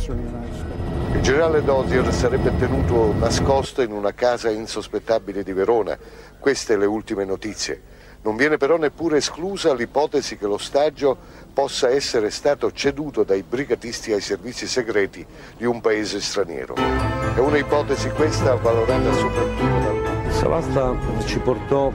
Il 1.14 1.22
generale 1.22 1.64
Dozier 1.64 2.14
sarebbe 2.14 2.56
tenuto 2.58 3.12
nascosto 3.18 3.82
in 3.82 3.92
una 3.92 4.14
casa 4.14 4.52
insospettabile 4.52 5.42
di 5.42 5.52
Verona. 5.52 5.98
Queste 6.38 6.78
le 6.78 6.86
ultime 6.86 7.26
notizie. 7.26 7.94
Non 8.26 8.36
viene 8.36 8.58
però 8.58 8.78
neppure 8.78 9.18
esclusa 9.18 9.72
l'ipotesi 9.76 10.36
che 10.36 10.48
l'ostaggio 10.48 11.16
possa 11.54 11.92
essere 11.92 12.32
stato 12.32 12.72
ceduto 12.72 13.24
dai 13.24 13.44
brigatisti 13.48 14.14
ai 14.14 14.20
servizi 14.20 14.66
segreti 14.66 15.24
di 15.56 15.66
un 15.66 15.80
paese 15.80 16.20
straniero. 16.20 16.74
È 16.74 17.38
un'ipotesi 17.38 18.10
questa 18.10 18.56
valorata 18.56 19.14
soprattutto 19.14 19.80
dal... 19.80 20.32
Savasta 20.32 20.96
ci 21.26 21.38
portò 21.38 21.94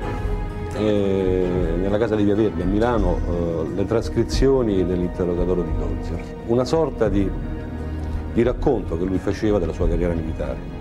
eh, 0.76 1.48
nella 1.80 1.98
casa 1.98 2.14
di 2.14 2.22
Via 2.22 2.36
Verde 2.36 2.62
a 2.62 2.66
Milano 2.66 3.18
eh, 3.18 3.74
le 3.74 3.84
trascrizioni 3.84 4.86
dell'interrogatorio 4.86 5.64
di 5.64 5.76
Dozier, 5.76 6.22
una 6.46 6.64
sorta 6.64 7.08
di, 7.08 7.28
di, 8.32 8.42
racconto 8.44 8.96
che 8.96 9.04
lui 9.04 9.18
faceva 9.18 9.58
della 9.58 9.72
sua 9.72 9.88
carriera 9.88 10.14
militare. 10.14 10.79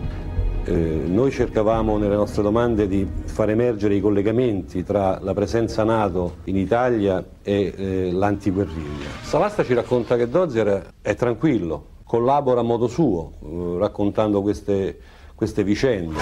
Eh, 0.70 1.02
noi 1.08 1.32
cercavamo 1.32 1.98
nelle 1.98 2.14
nostre 2.14 2.44
domande 2.44 2.88
di 2.88 3.08
far 3.26 3.50
emergere 3.50 3.96
i 3.96 4.00
collegamenti 4.00 4.84
tra 4.84 5.18
la 5.20 5.34
presenza 5.34 5.84
NATO 5.84 6.36
in 6.44 6.58
Italia 6.58 7.26
e 7.42 7.74
eh, 7.76 8.12
l'antiguerriglia. 8.12 9.08
Savasta 9.24 9.64
ci 9.64 9.74
racconta 9.74 10.16
che 10.16 10.30
Dozier 10.30 10.94
è 11.02 11.16
tranquillo, 11.16 11.86
collabora 12.04 12.60
a 12.60 12.64
modo 12.64 12.86
suo, 12.86 13.32
eh, 13.42 13.80
raccontando 13.80 14.44
queste, 14.44 15.00
queste 15.34 15.64
vicende 15.64 16.18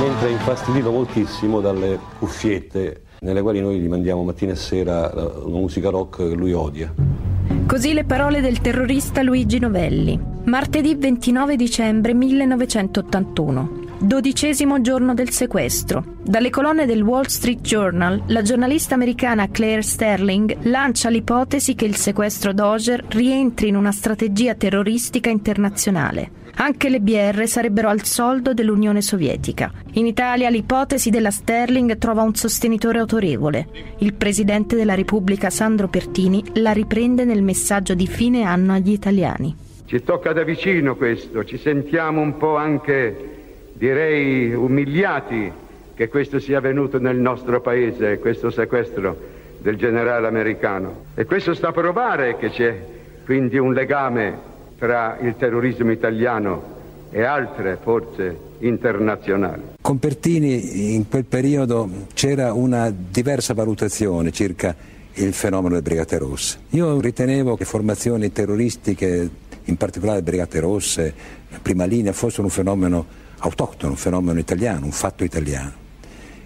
mentre 0.00 0.28
è 0.28 0.30
infastidito 0.30 0.90
moltissimo 0.90 1.60
dalle 1.60 1.98
cuffiette 2.18 3.02
nelle 3.18 3.42
quali 3.42 3.60
noi 3.60 3.78
gli 3.78 3.88
mandiamo 3.88 4.24
mattina 4.24 4.52
e 4.52 4.56
sera 4.56 5.10
una 5.44 5.58
musica 5.58 5.90
rock 5.90 6.26
che 6.26 6.34
lui 6.34 6.54
odia. 6.54 7.29
Così 7.70 7.92
le 7.92 8.02
parole 8.02 8.40
del 8.40 8.60
terrorista 8.60 9.22
Luigi 9.22 9.60
Novelli. 9.60 10.18
Martedì 10.46 10.96
29 10.96 11.54
dicembre 11.54 12.14
1981. 12.14 13.84
Dodicesimo 14.00 14.80
giorno 14.80 15.14
del 15.14 15.30
sequestro. 15.30 16.16
Dalle 16.20 16.50
colonne 16.50 16.84
del 16.84 17.02
Wall 17.02 17.26
Street 17.26 17.60
Journal, 17.60 18.24
la 18.26 18.42
giornalista 18.42 18.96
americana 18.96 19.48
Claire 19.50 19.82
Sterling 19.82 20.56
lancia 20.62 21.10
l'ipotesi 21.10 21.76
che 21.76 21.84
il 21.84 21.94
sequestro 21.94 22.52
Doger 22.52 23.04
rientri 23.06 23.68
in 23.68 23.76
una 23.76 23.92
strategia 23.92 24.56
terroristica 24.56 25.30
internazionale. 25.30 26.38
Anche 26.62 26.90
le 26.90 27.00
BR 27.00 27.46
sarebbero 27.46 27.88
al 27.88 28.04
soldo 28.04 28.52
dell'Unione 28.52 29.00
Sovietica. 29.00 29.72
In 29.92 30.04
Italia 30.04 30.50
l'ipotesi 30.50 31.08
della 31.08 31.30
Sterling 31.30 31.96
trova 31.96 32.20
un 32.20 32.34
sostenitore 32.34 32.98
autorevole. 32.98 33.66
Il 34.00 34.12
presidente 34.12 34.76
della 34.76 34.94
Repubblica 34.94 35.48
Sandro 35.48 35.88
Pertini 35.88 36.44
la 36.56 36.72
riprende 36.72 37.24
nel 37.24 37.42
messaggio 37.42 37.94
di 37.94 38.06
fine 38.06 38.42
anno 38.42 38.74
agli 38.74 38.90
italiani. 38.90 39.56
Ci 39.86 40.02
tocca 40.02 40.34
da 40.34 40.42
vicino 40.42 40.96
questo, 40.96 41.46
ci 41.46 41.56
sentiamo 41.56 42.20
un 42.20 42.36
po' 42.36 42.56
anche, 42.56 43.70
direi, 43.72 44.52
umiliati 44.52 45.50
che 45.94 46.08
questo 46.08 46.38
sia 46.38 46.58
avvenuto 46.58 46.98
nel 46.98 47.16
nostro 47.16 47.62
paese, 47.62 48.18
questo 48.18 48.50
sequestro 48.50 49.16
del 49.60 49.76
generale 49.76 50.26
americano. 50.26 51.04
E 51.14 51.24
questo 51.24 51.54
sta 51.54 51.68
a 51.68 51.72
provare 51.72 52.36
che 52.36 52.50
c'è 52.50 52.84
quindi 53.24 53.56
un 53.56 53.72
legame 53.72 54.49
tra 54.80 55.18
il 55.20 55.36
terrorismo 55.36 55.92
italiano 55.92 56.78
e 57.10 57.22
altre 57.22 57.78
forze 57.82 58.34
internazionali. 58.60 59.62
Con 59.78 59.98
Pertini 59.98 60.94
in 60.94 61.06
quel 61.06 61.26
periodo 61.26 62.06
c'era 62.14 62.54
una 62.54 62.90
diversa 62.90 63.52
valutazione 63.52 64.32
circa 64.32 64.74
il 65.14 65.34
fenomeno 65.34 65.68
delle 65.68 65.82
Brigate 65.82 66.16
Rosse. 66.16 66.60
Io 66.70 66.98
ritenevo 66.98 67.56
che 67.56 67.66
formazioni 67.66 68.32
terroristiche, 68.32 69.28
in 69.64 69.76
particolare 69.76 70.22
Brigate 70.22 70.60
Rosse, 70.60 71.12
prima 71.60 71.84
linea, 71.84 72.14
fossero 72.14 72.44
un 72.44 72.50
fenomeno 72.50 73.04
autoctono, 73.40 73.92
un 73.92 73.98
fenomeno 73.98 74.38
italiano, 74.38 74.86
un 74.86 74.92
fatto 74.92 75.24
italiano. 75.24 75.72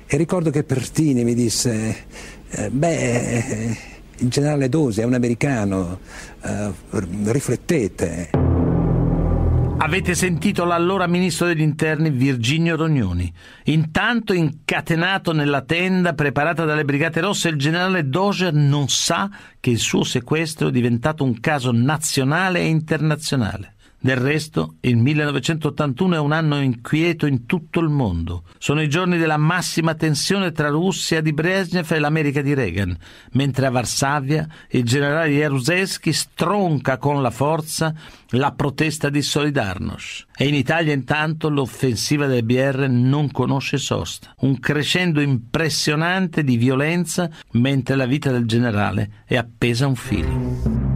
E 0.07 0.17
ricordo 0.17 0.51
che 0.51 0.65
Pertini 0.65 1.23
mi 1.23 1.35
disse, 1.35 1.97
eh, 2.51 2.69
beh 2.69 3.93
il 4.19 4.29
generale 4.29 4.69
Dosi 4.69 5.01
è 5.01 5.05
un 5.05 5.15
americano, 5.15 6.01
uh, 6.43 6.73
riflettete. 7.25 8.31
Avete 9.77 10.15
sentito 10.15 10.65
l'allora 10.65 11.07
ministro 11.07 11.47
degli 11.47 11.61
interni 11.61 12.09
Virginio 12.09 12.77
Rognoni. 12.77 13.31
Intanto, 13.65 14.33
incatenato 14.33 15.33
nella 15.33 15.63
tenda 15.63 16.15
preparata 16.15 16.65
dalle 16.65 16.85
Brigate 16.85 17.21
Rosse, 17.21 17.49
il 17.49 17.57
generale 17.57 18.09
Doger 18.09 18.55
non 18.55 18.89
sa 18.89 19.29
che 19.61 19.71
il 19.71 19.79
suo 19.79 20.05
sequestro 20.05 20.69
è 20.69 20.71
diventato 20.71 21.23
un 21.23 21.39
caso 21.39 21.71
nazionale 21.73 22.61
e 22.61 22.67
internazionale. 22.69 23.74
Del 24.05 24.17
resto, 24.19 24.75
il 24.81 24.99
1981 24.99 26.17
è 26.17 26.19
un 26.19 26.33
anno 26.33 26.61
inquieto 26.61 27.25
in 27.25 27.47
tutto 27.47 27.81
il 27.81 27.89
mondo. 27.89 28.45
Sono 28.59 28.83
i 28.83 28.89
giorni 28.91 29.17
della 29.17 29.39
massima 29.39 29.95
tensione 29.95 30.53
tra 30.53 30.69
Russia 30.69 31.23
di 31.23 31.33
Brezhnev 31.33 31.91
e 31.91 31.99
l'America 31.99 32.43
di 32.43 32.53
Reagan, 32.53 32.95
mentre 33.33 33.65
a 33.65 33.71
Varsavia 33.71 34.47
il 34.73 34.85
generale 34.85 35.31
Jaruzelski 35.31 36.13
stronca 36.13 36.99
con 36.99 37.23
la 37.23 37.31
forza 37.31 37.95
la 38.33 38.53
protesta 38.53 39.09
di 39.09 39.23
Solidarnosc. 39.23 40.27
E 40.37 40.49
in 40.49 40.55
Italia 40.55 40.93
intanto 40.93 41.49
l'offensiva 41.49 42.27
del 42.27 42.45
BR 42.45 42.87
non 42.91 43.31
conosce 43.31 43.79
sosta. 43.79 44.35
Un 44.41 44.59
crescendo 44.61 45.23
impressionante 45.23 46.45
di 46.45 46.59
violenza 46.59 47.31
mentre 47.53 47.97
la 47.97 48.05
vita 48.05 48.31
del 48.31 48.45
generale 48.45 49.23
è 49.25 49.37
appesa 49.37 49.87
a 49.87 49.89
un 49.89 49.97
filo. 49.97 50.94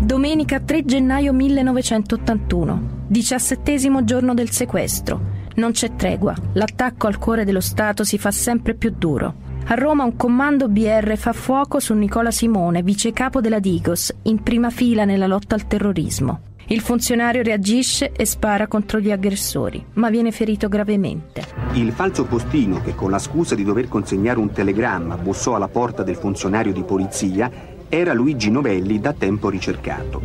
Domenica 0.00 0.60
3 0.60 0.86
gennaio 0.86 1.34
1981, 1.34 3.04
diciassettesimo 3.06 4.02
giorno 4.02 4.32
del 4.32 4.50
sequestro. 4.50 5.20
Non 5.56 5.72
c'è 5.72 5.94
tregua, 5.94 6.34
l'attacco 6.54 7.06
al 7.06 7.18
cuore 7.18 7.44
dello 7.44 7.60
Stato 7.60 8.02
si 8.02 8.16
fa 8.16 8.30
sempre 8.30 8.74
più 8.74 8.94
duro. 8.96 9.34
A 9.66 9.74
Roma 9.74 10.04
un 10.04 10.16
comando 10.16 10.68
BR 10.68 11.18
fa 11.18 11.34
fuoco 11.34 11.80
su 11.80 11.92
Nicola 11.92 12.30
Simone, 12.30 12.82
vice 12.82 13.12
capo 13.12 13.42
della 13.42 13.58
Digos, 13.58 14.10
in 14.22 14.42
prima 14.42 14.70
fila 14.70 15.04
nella 15.04 15.26
lotta 15.26 15.54
al 15.54 15.66
terrorismo. 15.66 16.48
Il 16.68 16.80
funzionario 16.80 17.42
reagisce 17.42 18.12
e 18.12 18.24
spara 18.24 18.68
contro 18.68 19.00
gli 19.00 19.10
aggressori, 19.10 19.84
ma 19.94 20.08
viene 20.08 20.30
ferito 20.30 20.68
gravemente. 20.68 21.44
Il 21.72 21.90
falso 21.90 22.24
postino 22.24 22.80
che 22.80 22.94
con 22.94 23.10
la 23.10 23.18
scusa 23.18 23.56
di 23.56 23.64
dover 23.64 23.88
consegnare 23.88 24.38
un 24.38 24.52
telegramma 24.52 25.16
bussò 25.16 25.56
alla 25.56 25.68
porta 25.68 26.04
del 26.04 26.14
funzionario 26.14 26.72
di 26.72 26.84
polizia 26.84 27.50
era 27.90 28.12
Luigi 28.14 28.50
Novelli 28.50 29.00
da 29.00 29.12
tempo 29.12 29.50
ricercato. 29.50 30.22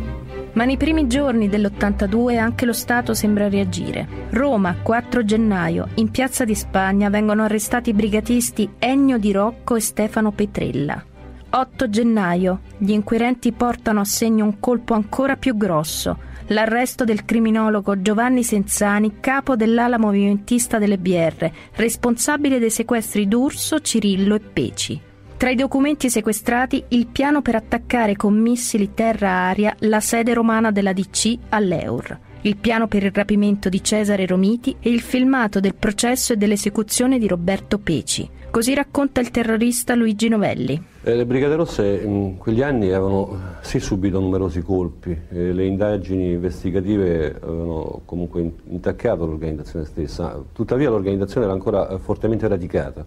Ma 0.52 0.64
nei 0.64 0.78
primi 0.78 1.06
giorni 1.08 1.48
dell'82 1.48 2.38
anche 2.38 2.64
lo 2.64 2.72
Stato 2.72 3.12
sembra 3.12 3.48
reagire. 3.48 4.08
Roma, 4.30 4.76
4 4.80 5.24
gennaio, 5.24 5.88
in 5.96 6.10
Piazza 6.10 6.46
di 6.46 6.54
Spagna 6.54 7.10
vengono 7.10 7.42
arrestati 7.42 7.90
i 7.90 7.92
brigatisti 7.92 8.70
Ennio 8.78 9.18
Di 9.18 9.32
Rocco 9.32 9.74
e 9.74 9.80
Stefano 9.80 10.30
Petrella. 10.30 11.04
8 11.50 11.90
gennaio, 11.90 12.60
gli 12.78 12.92
inquirenti 12.92 13.52
portano 13.52 14.00
a 14.00 14.04
segno 14.04 14.44
un 14.44 14.58
colpo 14.60 14.94
ancora 14.94 15.36
più 15.36 15.56
grosso, 15.56 16.18
l'arresto 16.48 17.04
del 17.04 17.24
criminologo 17.24 18.00
Giovanni 18.00 18.42
Senzani, 18.44 19.16
capo 19.20 19.56
dell'ala 19.56 19.98
movimentista 19.98 20.78
delle 20.78 20.98
BR, 20.98 21.50
responsabile 21.74 22.58
dei 22.58 22.70
sequestri 22.70 23.26
d'Urso, 23.26 23.80
Cirillo 23.80 24.36
e 24.36 24.40
Peci. 24.40 25.00
Tra 25.36 25.50
i 25.50 25.54
documenti 25.54 26.08
sequestrati 26.08 26.82
il 26.88 27.08
piano 27.08 27.42
per 27.42 27.56
attaccare 27.56 28.16
con 28.16 28.40
missili 28.40 28.94
terra-aria 28.94 29.76
la 29.80 30.00
sede 30.00 30.32
romana 30.32 30.70
della 30.70 30.94
DC 30.94 31.36
all'Eur, 31.50 32.18
il 32.40 32.56
piano 32.56 32.88
per 32.88 33.04
il 33.04 33.12
rapimento 33.12 33.68
di 33.68 33.84
Cesare 33.84 34.24
Romiti 34.24 34.76
e 34.80 34.88
il 34.88 35.02
filmato 35.02 35.60
del 35.60 35.74
processo 35.74 36.32
e 36.32 36.36
dell'esecuzione 36.38 37.18
di 37.18 37.28
Roberto 37.28 37.76
Peci. 37.76 38.26
Così 38.50 38.72
racconta 38.72 39.20
il 39.20 39.30
terrorista 39.30 39.94
Luigi 39.94 40.28
Novelli. 40.28 40.82
Eh, 41.02 41.14
le 41.14 41.26
Brigate 41.26 41.56
Rosse 41.56 42.00
in 42.02 42.38
quegli 42.38 42.62
anni 42.62 42.90
avevano 42.90 43.58
sì 43.60 43.78
subito 43.78 44.18
numerosi 44.18 44.62
colpi, 44.62 45.10
eh, 45.10 45.52
le 45.52 45.66
indagini 45.66 46.30
investigative 46.30 47.38
avevano 47.42 48.00
comunque 48.06 48.52
intaccato 48.68 49.26
l'organizzazione 49.26 49.84
stessa, 49.84 50.42
tuttavia 50.54 50.88
l'organizzazione 50.88 51.44
era 51.44 51.54
ancora 51.54 51.98
fortemente 51.98 52.48
radicata 52.48 53.04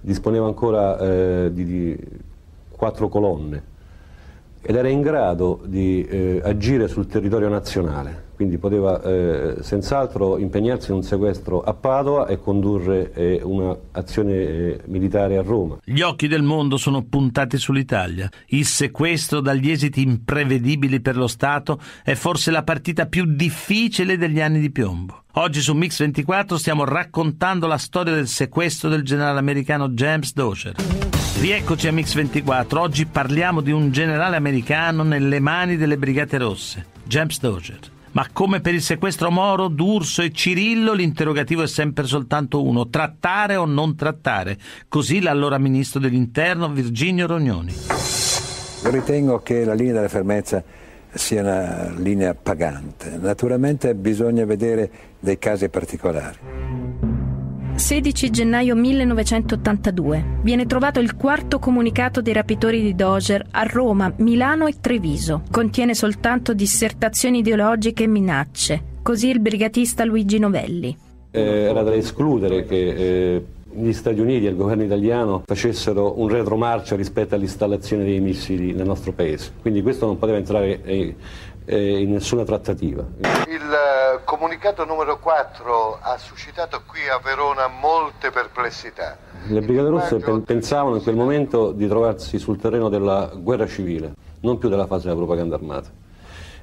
disponeva 0.00 0.46
ancora 0.46 0.98
eh, 0.98 1.50
di, 1.52 1.64
di, 1.64 1.98
quattro 2.70 3.08
colonne 3.08 3.62
ed 4.62 4.74
era 4.74 4.88
in 4.88 5.02
grado 5.02 5.60
di 5.64 6.02
eh, 6.06 6.40
agire 6.42 6.88
sul 6.88 7.06
territorio 7.06 7.48
nazionale, 7.48 8.24
quindi 8.40 8.56
poteva 8.56 9.02
eh, 9.02 9.56
senz'altro 9.60 10.38
impegnarsi 10.38 10.88
in 10.88 10.96
un 10.96 11.02
sequestro 11.02 11.60
a 11.60 11.74
Padova 11.74 12.26
e 12.26 12.40
condurre 12.40 13.12
eh, 13.12 13.42
un'azione 13.42 14.32
eh, 14.32 14.80
militare 14.86 15.36
a 15.36 15.42
Roma. 15.42 15.76
Gli 15.84 16.00
occhi 16.00 16.26
del 16.26 16.40
mondo 16.40 16.78
sono 16.78 17.02
puntati 17.02 17.58
sull'Italia. 17.58 18.30
Il 18.46 18.64
sequestro 18.64 19.40
dagli 19.40 19.70
esiti 19.70 20.00
imprevedibili 20.00 21.02
per 21.02 21.18
lo 21.18 21.26
Stato 21.26 21.78
è 22.02 22.14
forse 22.14 22.50
la 22.50 22.62
partita 22.62 23.04
più 23.04 23.26
difficile 23.26 24.16
degli 24.16 24.40
anni 24.40 24.58
di 24.58 24.70
piombo. 24.70 25.24
Oggi 25.32 25.60
su 25.60 25.74
Mix 25.74 25.98
24 25.98 26.56
stiamo 26.56 26.84
raccontando 26.84 27.66
la 27.66 27.76
storia 27.76 28.14
del 28.14 28.26
sequestro 28.26 28.88
del 28.88 29.02
generale 29.02 29.38
americano 29.38 29.90
James 29.90 30.32
Dozier. 30.32 30.76
Rieccoci 31.40 31.88
a 31.88 31.92
Mix24, 31.92 32.78
oggi 32.78 33.04
parliamo 33.04 33.60
di 33.60 33.70
un 33.70 33.90
generale 33.90 34.36
americano 34.36 35.02
nelle 35.02 35.40
mani 35.40 35.76
delle 35.76 35.98
Brigate 35.98 36.38
Rosse, 36.38 36.86
James 37.04 37.38
Dozier. 37.38 37.98
Ma 38.12 38.26
come 38.32 38.60
per 38.60 38.74
il 38.74 38.82
sequestro 38.82 39.30
Moro, 39.30 39.68
D'Urso 39.68 40.22
e 40.22 40.32
Cirillo, 40.32 40.92
l'interrogativo 40.92 41.62
è 41.62 41.68
sempre 41.68 42.06
soltanto 42.06 42.64
uno, 42.64 42.88
trattare 42.88 43.54
o 43.54 43.66
non 43.66 43.94
trattare. 43.94 44.58
Così 44.88 45.20
l'allora 45.20 45.58
ministro 45.58 46.00
dell'Interno 46.00 46.68
Virginio 46.70 47.28
Rognoni. 47.28 47.72
Ritengo 48.82 49.40
che 49.42 49.64
la 49.64 49.74
linea 49.74 49.94
della 49.94 50.08
fermezza 50.08 50.62
sia 51.12 51.42
una 51.42 51.90
linea 51.96 52.34
pagante. 52.34 53.16
Naturalmente 53.20 53.94
bisogna 53.94 54.44
vedere 54.44 54.90
dei 55.20 55.38
casi 55.38 55.68
particolari. 55.68 56.79
16 57.80 58.28
gennaio 58.28 58.76
1982 58.76 60.40
viene 60.42 60.66
trovato 60.66 61.00
il 61.00 61.16
quarto 61.16 61.58
comunicato 61.58 62.20
dei 62.20 62.34
rapitori 62.34 62.82
di 62.82 62.94
Doger 62.94 63.42
a 63.52 63.62
Roma, 63.62 64.12
Milano 64.18 64.66
e 64.66 64.74
Treviso. 64.78 65.42
Contiene 65.50 65.94
soltanto 65.94 66.52
dissertazioni 66.52 67.38
ideologiche 67.38 68.04
e 68.04 68.06
minacce. 68.06 68.82
Così 69.02 69.30
il 69.30 69.40
brigatista 69.40 70.04
Luigi 70.04 70.38
Novelli. 70.38 70.94
Eh, 71.30 71.40
era 71.40 71.82
da 71.82 71.94
escludere 71.94 72.66
che 72.66 72.88
eh, 72.88 73.44
gli 73.72 73.92
Stati 73.92 74.20
Uniti 74.20 74.46
e 74.46 74.50
il 74.50 74.56
governo 74.56 74.82
italiano 74.82 75.42
facessero 75.46 76.20
un 76.20 76.28
retromarcia 76.28 76.96
rispetto 76.96 77.34
all'installazione 77.34 78.04
dei 78.04 78.20
missili 78.20 78.72
nel 78.72 78.86
nostro 78.86 79.12
paese. 79.12 79.52
Quindi 79.60 79.80
questo 79.80 80.06
non 80.06 80.18
poteva 80.18 80.38
entrare 80.38 80.82
eh, 80.82 81.14
eh, 81.70 82.00
in 82.00 82.10
nessuna 82.10 82.42
trattativa. 82.42 83.04
Il 83.46 83.72
eh, 83.72 84.20
comunicato 84.24 84.84
numero 84.84 85.20
4 85.20 85.98
ha 86.00 86.18
suscitato 86.18 86.82
qui 86.84 87.08
a 87.08 87.20
Verona 87.22 87.68
molte 87.68 88.30
perplessità. 88.30 89.16
Le 89.46 89.60
Brigate 89.60 89.88
Rosse 89.88 90.16
pensavano 90.44 90.96
in 90.96 91.02
quel 91.02 91.14
momento 91.14 91.70
di 91.70 91.86
trovarsi 91.86 92.38
sul 92.38 92.58
terreno 92.58 92.88
della 92.88 93.30
guerra 93.34 93.68
civile, 93.68 94.14
non 94.40 94.58
più 94.58 94.68
della 94.68 94.86
fase 94.86 95.04
della 95.04 95.16
propaganda 95.16 95.54
armata. 95.54 95.88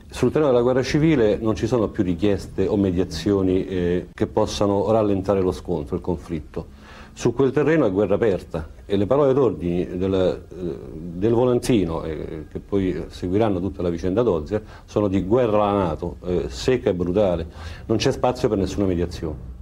Sul 0.10 0.30
terreno 0.30 0.52
della 0.52 0.62
guerra 0.62 0.84
civile 0.84 1.38
non 1.38 1.56
ci 1.56 1.68
sono 1.68 1.88
più 1.88 2.04
richieste 2.04 2.68
o 2.68 2.76
mediazioni 2.76 3.66
eh, 3.66 4.08
che 4.14 4.28
possano 4.28 4.92
rallentare 4.92 5.42
lo 5.42 5.52
scontro, 5.52 5.96
il 5.96 6.02
conflitto 6.02 6.76
su 7.18 7.34
quel 7.34 7.52
terreno 7.52 7.88
è 7.88 7.92
guerra 7.92 8.14
aperta 8.14 8.70
e 8.90 8.96
le 8.96 9.06
parole 9.06 9.34
d'ordine 9.34 9.98
del, 9.98 10.14
eh, 10.14 10.78
del 10.94 11.34
volantino, 11.34 12.04
eh, 12.04 12.46
che 12.50 12.60
poi 12.60 13.04
seguiranno 13.10 13.60
tutta 13.60 13.82
la 13.82 13.90
vicenda 13.90 14.24
Dozier, 14.24 14.64
sono 14.86 15.10
di 15.10 15.22
guerra 15.24 15.68
alla 15.68 15.84
Nato, 15.84 16.16
eh, 16.26 16.46
secca 16.48 16.90
e 16.90 16.94
brutale, 16.94 17.46
non 17.86 17.98
c'è 17.98 18.12
spazio 18.12 18.48
per 18.48 18.58
nessuna 18.58 18.86
mediazione. 18.86 19.56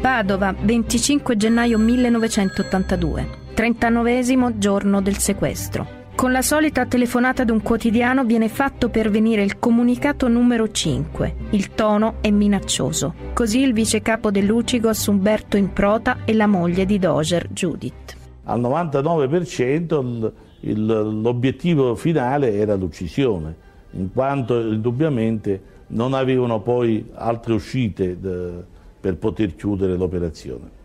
Padova, 0.00 0.54
25 0.58 1.36
gennaio 1.36 1.76
1982, 1.76 3.28
39 3.52 4.58
giorno 4.58 5.02
del 5.02 5.18
sequestro. 5.18 5.99
Con 6.20 6.32
la 6.32 6.42
solita 6.42 6.84
telefonata 6.84 7.40
ad 7.40 7.48
un 7.48 7.62
quotidiano 7.62 8.26
viene 8.26 8.50
fatto 8.50 8.90
pervenire 8.90 9.42
il 9.42 9.58
comunicato 9.58 10.28
numero 10.28 10.70
5. 10.70 11.34
Il 11.52 11.70
tono 11.70 12.16
è 12.20 12.30
minaccioso. 12.30 13.14
Così 13.32 13.60
il 13.60 13.72
vice 13.72 14.02
capo 14.02 14.30
dell'Ucigos 14.30 15.06
Umberto 15.06 15.56
Improta 15.56 16.18
e 16.26 16.34
la 16.34 16.46
moglie 16.46 16.84
di 16.84 16.98
Doger, 16.98 17.48
Judith. 17.48 18.18
Al 18.44 18.60
99% 18.60 20.32
il, 20.60 20.84
l'obiettivo 20.84 21.94
finale 21.94 22.52
era 22.52 22.74
l'uccisione, 22.74 23.56
in 23.92 24.12
quanto 24.12 24.60
indubbiamente 24.60 25.62
non 25.86 26.12
avevano 26.12 26.60
poi 26.60 27.02
altre 27.14 27.54
uscite 27.54 28.20
de, 28.20 28.62
per 29.00 29.16
poter 29.16 29.56
chiudere 29.56 29.96
l'operazione. 29.96 30.79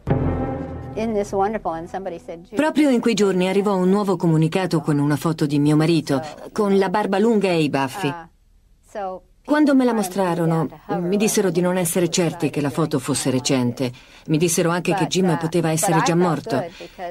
Proprio 2.55 2.89
in 2.89 3.01
quei 3.01 3.13
giorni 3.13 3.47
arrivò 3.49 3.75
un 3.75 3.89
nuovo 3.89 4.15
comunicato 4.15 4.79
con 4.79 4.97
una 4.97 5.17
foto 5.17 5.45
di 5.45 5.59
mio 5.59 5.75
marito, 5.75 6.21
con 6.51 6.77
la 6.77 6.89
barba 6.89 7.19
lunga 7.19 7.49
e 7.49 7.61
i 7.61 7.69
baffi. 7.69 8.07
Uh, 8.07 9.21
Quando 9.43 9.75
me 9.75 9.83
la 9.85 9.93
mostrarono, 9.93 10.67
mi 11.01 11.17
dissero 11.17 11.51
di 11.51 11.61
non 11.61 11.77
essere 11.77 12.09
certi 12.09 12.49
che 12.49 12.61
la 12.61 12.71
foto 12.71 12.97
fosse 12.97 13.29
recente. 13.29 13.91
Mi 14.27 14.37
dissero 14.37 14.71
anche 14.71 14.95
che 14.95 15.05
Jim 15.05 15.29
uh, 15.29 15.37
poteva 15.37 15.69
essere 15.69 16.01
già 16.03 16.15
morto. 16.15 16.65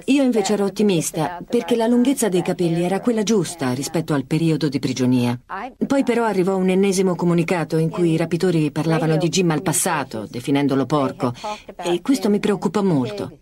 Io 0.07 0.23
invece 0.23 0.55
ero 0.55 0.65
ottimista, 0.65 1.41
perché 1.49 1.77
la 1.77 1.87
lunghezza 1.87 2.29
dei 2.29 2.43
capelli 2.43 2.83
era 2.83 3.01
quella 3.01 3.23
giusta 3.23 3.73
rispetto 3.73 4.15
al 4.15 4.25
periodo 4.25 4.69
di 4.69 4.81
prigionia. 4.81 5.39
Poi 5.87 6.03
però 6.03 6.25
arrivò 6.25 6.57
un 6.57 6.71
ennesimo 6.71 7.15
comunicato 7.15 7.77
in 7.77 7.91
cui 7.91 8.13
i 8.13 8.17
rapitori 8.17 8.73
parlavano 8.73 9.17
di 9.17 9.29
Jim 9.29 9.51
al 9.51 9.63
passato, 9.63 10.27
definendolo 10.29 10.87
porco, 10.87 11.33
e 11.77 12.01
questo 12.03 12.31
mi 12.31 12.41
preoccupò 12.41 12.83
molto. 12.83 13.39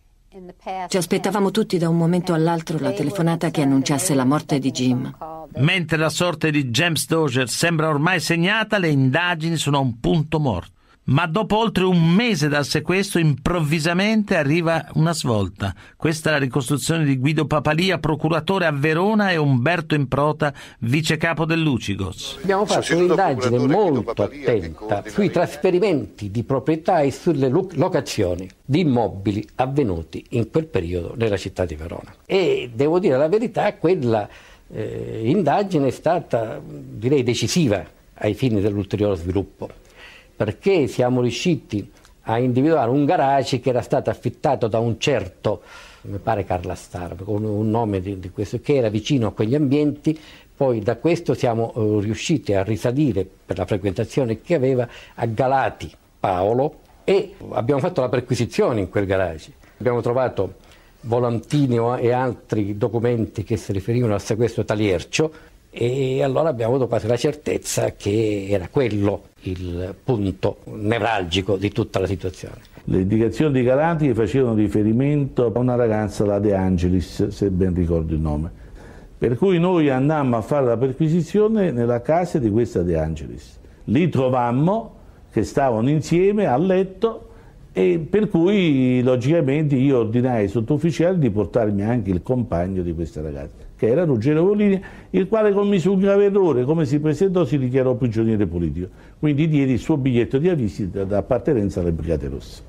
Ci 0.88 0.96
aspettavamo 0.96 1.50
tutti 1.50 1.76
da 1.76 1.90
un 1.90 1.98
momento 1.98 2.32
all'altro 2.32 2.78
la 2.78 2.92
telefonata 2.92 3.50
che 3.50 3.62
annunciasse 3.62 4.14
la 4.14 4.24
morte 4.24 4.58
di 4.58 4.70
Jim. 4.70 5.14
Mentre 5.56 5.98
la 5.98 6.08
sorte 6.08 6.50
di 6.50 6.70
James 6.70 7.06
Dozier 7.06 7.48
sembra 7.48 7.88
ormai 7.88 8.18
segnata, 8.18 8.78
le 8.78 8.88
indagini 8.88 9.56
sono 9.56 9.76
a 9.76 9.80
un 9.80 10.00
punto 10.00 10.40
morto. 10.40 10.80
Ma 11.04 11.26
dopo 11.26 11.56
oltre 11.56 11.82
un 11.82 12.10
mese 12.10 12.46
dal 12.46 12.64
sequestro, 12.64 13.18
improvvisamente 13.18 14.36
arriva 14.36 14.86
una 14.94 15.12
svolta. 15.12 15.74
Questa 15.96 16.28
è 16.28 16.32
la 16.32 16.38
ricostruzione 16.38 17.04
di 17.04 17.18
Guido 17.18 17.44
Papalia, 17.46 17.98
procuratore 17.98 18.66
a 18.66 18.70
Verona, 18.70 19.32
e 19.32 19.36
Umberto 19.36 19.96
Improta, 19.96 20.54
vice 20.80 21.16
capo 21.16 21.44
dell'Ucigos. 21.44 22.38
Abbiamo 22.42 22.66
fatto 22.66 22.96
un'indagine 22.96 23.58
molto 23.66 24.22
attenta 24.22 25.02
sui 25.08 25.28
trasferimenti 25.28 26.30
di 26.30 26.44
proprietà 26.44 27.00
e 27.00 27.10
sulle 27.10 27.48
locazioni 27.48 28.48
di 28.64 28.80
immobili 28.80 29.44
avvenuti 29.56 30.24
in 30.30 30.50
quel 30.50 30.66
periodo 30.66 31.14
nella 31.16 31.36
città 31.36 31.64
di 31.64 31.74
Verona. 31.74 32.14
E 32.24 32.70
devo 32.72 33.00
dire 33.00 33.16
la 33.16 33.28
verità, 33.28 33.74
quella 33.74 34.28
eh, 34.68 35.22
indagine 35.24 35.88
è 35.88 35.90
stata, 35.90 36.60
direi, 36.64 37.24
decisiva 37.24 37.84
ai 38.14 38.34
fini 38.34 38.60
dell'ulteriore 38.60 39.16
sviluppo 39.16 39.80
perché 40.34 40.86
siamo 40.86 41.20
riusciti 41.20 41.90
a 42.22 42.38
individuare 42.38 42.90
un 42.90 43.04
garage 43.04 43.60
che 43.60 43.70
era 43.70 43.82
stato 43.82 44.10
affittato 44.10 44.68
da 44.68 44.78
un 44.78 44.98
certo, 44.98 45.62
mi 46.02 46.18
pare 46.18 46.44
Carla 46.44 46.74
Star, 46.74 47.16
con 47.16 47.44
un 47.44 47.70
nome 47.70 48.00
di, 48.00 48.18
di 48.18 48.30
questo, 48.30 48.60
che 48.60 48.76
era 48.76 48.88
vicino 48.88 49.28
a 49.28 49.32
quegli 49.32 49.54
ambienti, 49.54 50.18
poi 50.54 50.80
da 50.80 50.96
questo 50.96 51.34
siamo 51.34 51.72
uh, 51.74 51.98
riusciti 51.98 52.54
a 52.54 52.62
risalire 52.62 53.28
per 53.44 53.58
la 53.58 53.66
frequentazione 53.66 54.40
che 54.40 54.54
aveva 54.54 54.86
a 55.14 55.26
Galati 55.26 55.90
Paolo 56.20 56.80
e 57.04 57.34
abbiamo 57.50 57.80
fatto 57.80 58.00
la 58.00 58.08
perquisizione 58.08 58.80
in 58.80 58.88
quel 58.88 59.06
garage. 59.06 59.52
Abbiamo 59.78 60.00
trovato 60.00 60.54
volantini 61.02 61.78
e 61.98 62.12
altri 62.12 62.76
documenti 62.78 63.42
che 63.42 63.56
si 63.56 63.72
riferivano 63.72 64.14
al 64.14 64.22
sequestro 64.22 64.64
Taliercio 64.64 65.32
e 65.74 66.22
allora 66.22 66.50
abbiamo 66.50 66.74
avuto 66.74 66.87
quasi 66.87 67.06
la 67.06 67.16
certezza 67.16 67.92
che 67.92 68.46
era 68.46 68.68
quello 68.70 69.22
il 69.44 69.94
punto 70.04 70.58
nevralgico 70.64 71.56
di 71.56 71.72
tutta 71.72 71.98
la 71.98 72.06
situazione. 72.06 72.56
Le 72.85 73.00
indicazioni 73.00 73.54
di 73.54 73.62
Galanti 73.62 74.12
facevano 74.12 74.54
riferimento 74.56 75.46
a 75.46 75.58
una 75.58 75.74
ragazza, 75.74 76.26
la 76.26 76.38
De 76.38 76.54
Angelis, 76.54 77.28
se 77.28 77.50
ben 77.50 77.72
ricordo 77.74 78.12
il 78.12 78.20
nome. 78.20 78.50
Per 79.16 79.38
cui 79.38 79.58
noi 79.58 79.88
andammo 79.88 80.37
a 80.37 80.42
fare 80.42 80.66
la 80.66 80.76
perquisizione 80.76 81.70
nella 81.70 82.02
casa 82.02 82.38
di 82.38 82.50
questa 82.50 82.82
De 82.82 82.98
Angelis. 82.98 83.58
Lì 83.85 84.11
trovammo 84.11 84.96
che 85.30 85.42
stavano 85.42 85.88
insieme 85.88 86.44
a 86.44 86.58
letto 86.58 87.28
e 87.72 87.98
per 87.98 88.28
cui 88.28 89.00
logicamente 89.00 89.74
io 89.76 90.00
ordinai 90.00 90.42
ai 90.42 90.48
sottufficiali 90.48 91.18
di 91.18 91.30
portarmi 91.30 91.82
anche 91.82 92.11
il 92.11 92.22
compagno 92.22 92.82
di 92.82 92.92
questa 92.92 93.22
ragazza 93.22 93.62
che 93.82 93.88
era 93.88 94.04
Ruggero 94.04 94.44
Volini, 94.44 94.80
il 95.10 95.26
quale 95.26 95.52
commise 95.52 95.88
un 95.88 95.98
grave 95.98 96.26
errore, 96.26 96.62
come 96.62 96.86
si 96.86 97.00
presentò 97.00 97.44
si 97.44 97.58
dichiarò 97.58 97.96
prigioniero 97.96 98.46
politico, 98.46 98.86
quindi 99.18 99.48
diede 99.48 99.72
il 99.72 99.80
suo 99.80 99.96
biglietto 99.96 100.38
di 100.38 100.54
visita 100.54 101.02
d'appartenenza 101.02 101.80
alle 101.80 101.90
Brigate 101.90 102.28
Rosse. 102.28 102.62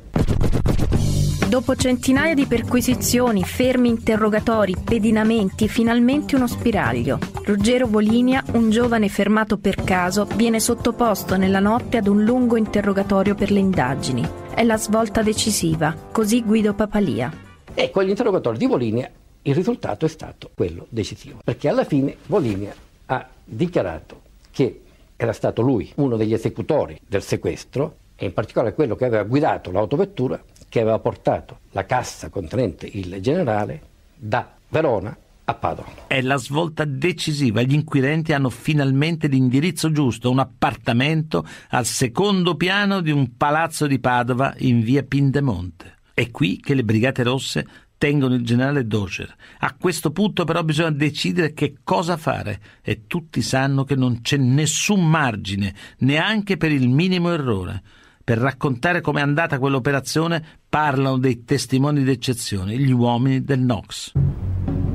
Dopo 1.48 1.76
centinaia 1.76 2.34
di 2.34 2.48
perquisizioni, 2.48 3.44
fermi 3.44 3.90
interrogatori, 3.90 4.76
pedinamenti, 4.84 5.68
finalmente 5.68 6.36
uno 6.36 6.48
spiraglio. 6.48 7.20
Ruggero 7.46 7.86
Volinia, 7.86 8.44
un 8.54 8.72
giovane 8.72 9.08
fermato 9.08 9.60
per 9.60 9.84
caso, 9.84 10.28
viene 10.36 10.60
sottoposto 10.60 11.38
nella 11.38 11.60
notte 11.60 11.98
ad 11.98 12.08
un 12.08 12.24
lungo 12.24 12.58
interrogatorio 12.58 13.36
per 13.36 13.52
le 13.52 13.60
indagini. 13.60 14.28
È 14.56 14.64
la 14.64 14.78
svolta 14.78 15.22
decisiva, 15.22 15.96
così 16.12 16.42
Guido 16.42 16.74
Papalia. 16.74 17.32
Ecco, 17.72 18.04
gli 18.04 18.10
interrogatori 18.10 18.58
di 18.58 18.66
Volinia 18.66 19.12
il 19.44 19.56
risultato 19.56 20.06
è 20.06 20.10
stato 20.10 20.52
quello 20.54 20.88
decisivo, 20.90 21.40
perché 21.44 21.70
alla 21.70 21.84
fine 21.84 22.16
Volinia 22.28 22.74
ha 23.08 23.28
dichiarato 23.44 24.22
che 24.52 24.82
era 25.16 25.34
stato 25.34 25.62
lui 25.62 25.92
uno 25.96 26.16
degli 26.18 26.34
esecutori 26.34 27.00
del 27.06 27.22
sequestro 27.22 27.98
e 28.16 28.26
in 28.26 28.34
particolare 28.34 28.74
quello 28.74 28.96
che 28.96 29.06
aveva 29.06 29.24
guidato 29.24 29.72
l'autovettura 29.72 30.42
che 30.70 30.82
aveva 30.82 31.00
portato 31.00 31.60
la 31.72 31.86
cassa 31.86 32.30
contenente 32.30 32.90
il 32.92 33.20
generale 33.22 33.82
da 34.16 34.56
Verona 34.70 35.16
a 35.46 35.54
Padova. 35.56 36.08
È 36.08 36.22
la 36.22 36.38
svolta 36.38 36.86
decisiva. 36.86 37.62
Gli 37.62 37.74
inquirenti 37.74 38.32
hanno 38.34 38.50
finalmente 38.50 39.28
l'indirizzo 39.28 39.92
giusto, 39.92 40.32
un 40.32 40.40
appartamento 40.40 41.46
al 41.70 41.86
secondo 41.86 42.56
piano 42.56 43.02
di 43.02 43.12
un 43.12 43.36
palazzo 43.36 43.88
di 43.88 44.00
Padova 44.00 44.54
in 44.60 44.82
via 44.82 45.04
Pindemonte. 45.04 45.98
È 46.14 46.30
qui 46.32 46.60
che 46.60 46.76
le 46.76 46.84
Brigate 46.84 47.24
Rosse 47.24 47.68
tengono 48.04 48.36
il 48.36 48.44
generale 48.44 48.86
Docer. 48.86 49.34
A 49.60 49.78
questo 49.80 50.12
punto 50.12 50.44
però 50.44 50.62
bisogna 50.62 50.92
decidere 50.92 51.54
che 51.54 51.76
cosa 51.86 52.18
fare 52.18 52.60
e 52.82 53.08
tutti 53.08 53.42
sanno 53.42 53.86
che 53.86 53.96
non 53.96 54.20
c'è 54.20 54.36
nessun 54.36 55.10
margine, 55.10 55.74
neanche 56.00 56.58
per 56.58 56.74
il 56.74 56.90
minimo 56.90 57.32
errore. 57.32 57.82
Per 58.22 58.38
raccontare 58.38 59.00
com'è 59.00 59.22
andata 59.22 59.58
quell'operazione 59.58 60.44
parlano 60.68 61.18
dei 61.18 61.46
testimoni 61.46 62.04
d'eccezione, 62.04 62.78
gli 62.78 62.92
uomini 62.92 63.42
del 63.42 63.62
NOx. 63.62 64.12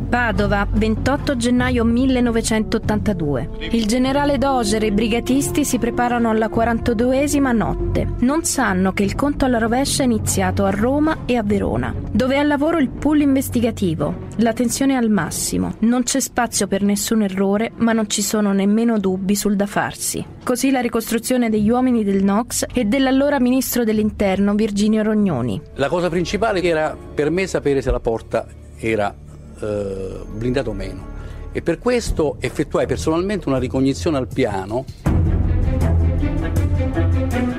Padova, 0.09 0.66
28 0.71 1.37
gennaio 1.37 1.85
1982. 1.85 3.51
Il 3.73 3.85
generale 3.87 4.38
Doger 4.38 4.83
e 4.83 4.87
i 4.87 4.90
brigatisti 4.90 5.66
si 5.66 5.79
preparano 5.79 6.31
alla 6.31 6.49
42esima 6.49 7.55
notte. 7.55 8.14
Non 8.21 8.44
sanno 8.44 8.92
che 8.92 9.03
il 9.03 9.14
conto 9.14 9.44
alla 9.44 9.59
rovescia 9.59 10.03
è 10.03 10.07
iniziato 10.07 10.64
a 10.64 10.71
Roma 10.71 11.25
e 11.27 11.37
a 11.37 11.42
Verona, 11.42 11.94
dove 12.11 12.37
è 12.37 12.38
al 12.38 12.47
lavoro 12.47 12.79
il 12.79 12.88
pool 12.88 13.21
investigativo. 13.21 14.27
La 14.37 14.55
tensione 14.55 14.94
è 14.94 14.97
al 14.97 15.11
massimo. 15.11 15.75
Non 15.81 16.05
c'è 16.05 16.21
spazio 16.21 16.66
per 16.66 16.83
nessun 16.83 17.23
errore, 17.23 17.73
ma 17.77 17.92
non 17.92 18.09
ci 18.09 18.23
sono 18.23 18.55
nemmeno 18.55 18.99
dubbi 18.99 19.37
sul 19.37 19.57
da 19.57 19.66
farsi. 19.66 20.25
Così 20.42 20.71
la 20.71 20.81
ricostruzione 20.81 21.51
degli 21.51 21.68
uomini 21.68 22.03
del 22.03 22.25
NOx 22.25 22.64
e 22.73 22.87
dell'allora 22.87 23.38
ministro 23.38 23.85
dell'Interno 23.85 24.55
Virginio 24.55 25.03
Rognoni. 25.03 25.61
La 25.75 25.88
cosa 25.88 26.09
principale 26.09 26.62
era 26.62 26.97
per 27.14 27.29
me 27.29 27.47
sapere 27.47 27.83
se 27.83 27.90
la 27.90 28.01
porta 28.01 28.47
era 28.79 29.14
eh, 29.61 30.21
blindato 30.33 30.73
meno. 30.73 31.16
E 31.53 31.62
per 31.62 31.79
questo 31.79 32.37
effettuai 32.40 32.87
personalmente 32.87 33.49
una 33.49 33.59
ricognizione 33.59 34.16
al 34.16 34.29
piano. 34.29 34.85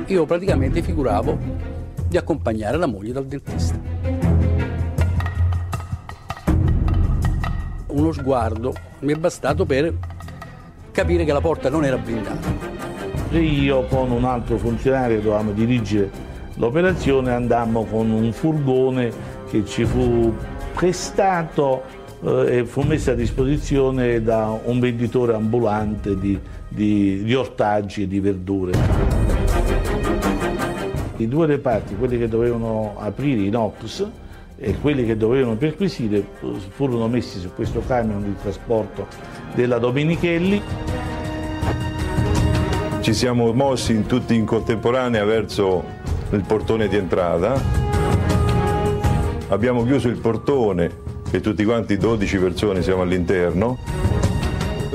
Io 0.06 0.26
praticamente 0.26 0.82
figuravo 0.82 1.38
di 2.08 2.16
accompagnare 2.16 2.76
la 2.76 2.86
moglie 2.86 3.12
dal 3.12 3.26
dentista. 3.26 3.78
Uno 7.86 8.12
sguardo 8.12 8.74
mi 9.00 9.12
è 9.12 9.16
bastato 9.16 9.64
per 9.64 9.94
capire 10.90 11.24
che 11.24 11.32
la 11.32 11.40
porta 11.40 11.68
non 11.68 11.84
era 11.84 11.96
blindata. 11.96 12.68
Io 13.30 13.84
con 13.86 14.10
un 14.10 14.24
altro 14.24 14.56
funzionario 14.58 15.20
dovevamo 15.20 15.52
dirigere 15.52 16.10
l'operazione, 16.54 17.32
andammo 17.32 17.84
con 17.84 18.10
un 18.10 18.32
furgone 18.32 19.12
che 19.48 19.64
ci 19.64 19.84
fu 19.84 20.34
prestato 20.72 21.82
eh, 22.22 22.58
e 22.58 22.64
fu 22.64 22.82
messo 22.82 23.10
a 23.10 23.14
disposizione 23.14 24.22
da 24.22 24.58
un 24.64 24.80
venditore 24.80 25.34
ambulante 25.34 26.18
di, 26.18 26.38
di, 26.68 27.22
di 27.22 27.34
ortaggi 27.34 28.02
e 28.02 28.06
di 28.06 28.20
verdure. 28.20 28.72
I 31.16 31.28
due 31.28 31.46
reparti, 31.46 31.96
quelli 31.96 32.18
che 32.18 32.28
dovevano 32.28 32.94
aprire 32.98 33.42
i 33.42 33.50
NOx 33.50 34.06
e 34.56 34.78
quelli 34.80 35.04
che 35.04 35.16
dovevano 35.16 35.56
perquisire, 35.56 36.24
furono 36.70 37.08
messi 37.08 37.38
su 37.38 37.50
questo 37.54 37.82
camion 37.86 38.22
di 38.22 38.34
trasporto 38.40 39.06
della 39.54 39.78
Domenichelli. 39.78 40.62
Ci 43.00 43.14
siamo 43.14 43.52
mossi 43.52 43.92
in 43.92 44.06
tutti 44.06 44.34
in 44.34 44.44
contemporanea 44.44 45.24
verso 45.24 45.82
il 46.30 46.44
portone 46.46 46.88
di 46.88 46.96
entrata. 46.96 47.89
Abbiamo 49.50 49.84
chiuso 49.84 50.06
il 50.06 50.16
portone 50.16 50.88
e 51.32 51.40
tutti 51.40 51.64
quanti 51.64 51.96
12 51.96 52.38
persone 52.38 52.82
siamo 52.82 53.02
all'interno. 53.02 53.78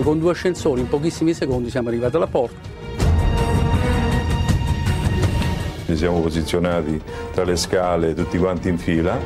Con 0.02 0.18
due 0.18 0.32
ascensori 0.32 0.80
in 0.80 0.88
pochissimi 0.88 1.34
secondi 1.34 1.70
siamo 1.70 1.90
arrivati 1.90 2.16
alla 2.16 2.28
porta. 2.28 2.56
Ci 5.86 5.98
siamo 5.98 6.22
posizionati 6.22 7.02
tra 7.34 7.44
le 7.44 7.58
scale 7.58 8.14
tutti 8.14 8.38
quanti 8.38 8.70
in 8.70 8.78
fila. 8.78 9.20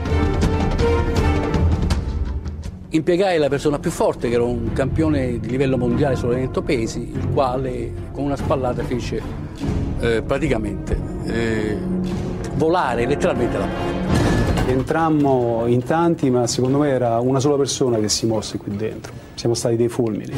Impiegai 2.90 3.38
la 3.38 3.50
persona 3.50 3.78
più 3.78 3.92
forte, 3.92 4.30
che 4.30 4.34
era 4.34 4.44
un 4.44 4.74
campione 4.74 5.40
di 5.40 5.48
livello 5.48 5.78
mondiale 5.78 6.16
sull'evento 6.16 6.64
pesi, 6.64 7.08
il 7.14 7.28
quale 7.32 7.94
con 8.14 8.24
una 8.24 8.36
spallata 8.36 8.84
fece 8.84 9.22
eh, 10.00 10.24
praticamente 10.24 11.00
eh, 11.26 11.78
volare 12.56 13.06
letteralmente 13.06 13.58
la 13.60 13.66
porta. 13.66 13.89
Entrammo 14.70 15.66
in 15.66 15.84
tanti, 15.84 16.30
ma 16.30 16.46
secondo 16.46 16.78
me 16.78 16.90
era 16.90 17.20
una 17.20 17.40
sola 17.40 17.58
persona 17.58 17.98
che 17.98 18.08
si 18.08 18.28
mosse 18.28 18.60
qui 18.60 18.76
dentro. 18.76 19.12
Siamo 19.34 19.56
stati 19.56 19.76
dei 19.76 19.90
fulmini. 19.90 20.32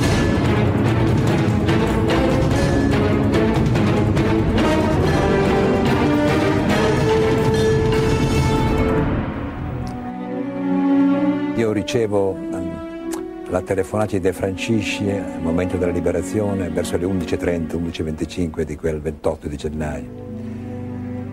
Io 11.57 11.71
ricevo 11.73 12.29
um, 12.29 13.49
la 13.49 13.61
telefonata 13.61 14.13
di 14.13 14.21
De 14.21 14.31
Francisci 14.31 15.09
al 15.09 15.41
momento 15.41 15.75
della 15.75 15.91
liberazione 15.91 16.69
verso 16.69 16.95
le 16.95 17.05
11.30, 17.05 17.75
11.25 17.75 18.61
di 18.61 18.77
quel 18.77 19.01
28 19.01 19.47
di 19.49 19.57
gennaio. 19.57 20.09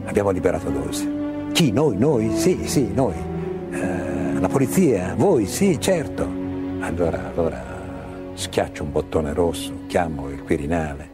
Abbiamo 0.05 0.31
liberato 0.31 0.69
Dosi. 0.69 1.18
Chi? 1.53 1.73
Noi? 1.73 1.97
Noi? 1.97 2.37
Sì, 2.37 2.61
sì, 2.65 2.91
noi. 2.95 3.15
Eh, 3.71 4.41
la 4.41 4.49
polizia? 4.49 5.15
Voi? 5.17 5.47
Sì, 5.47 5.81
certo. 5.81 6.27
Allora, 6.81 7.31
allora 7.35 7.77
schiaccio 8.35 8.85
un 8.85 8.93
bottone 8.93 9.33
rosso, 9.33 9.73
chiamo 9.89 10.29
il 10.31 10.45
Quirinale, 10.45 11.09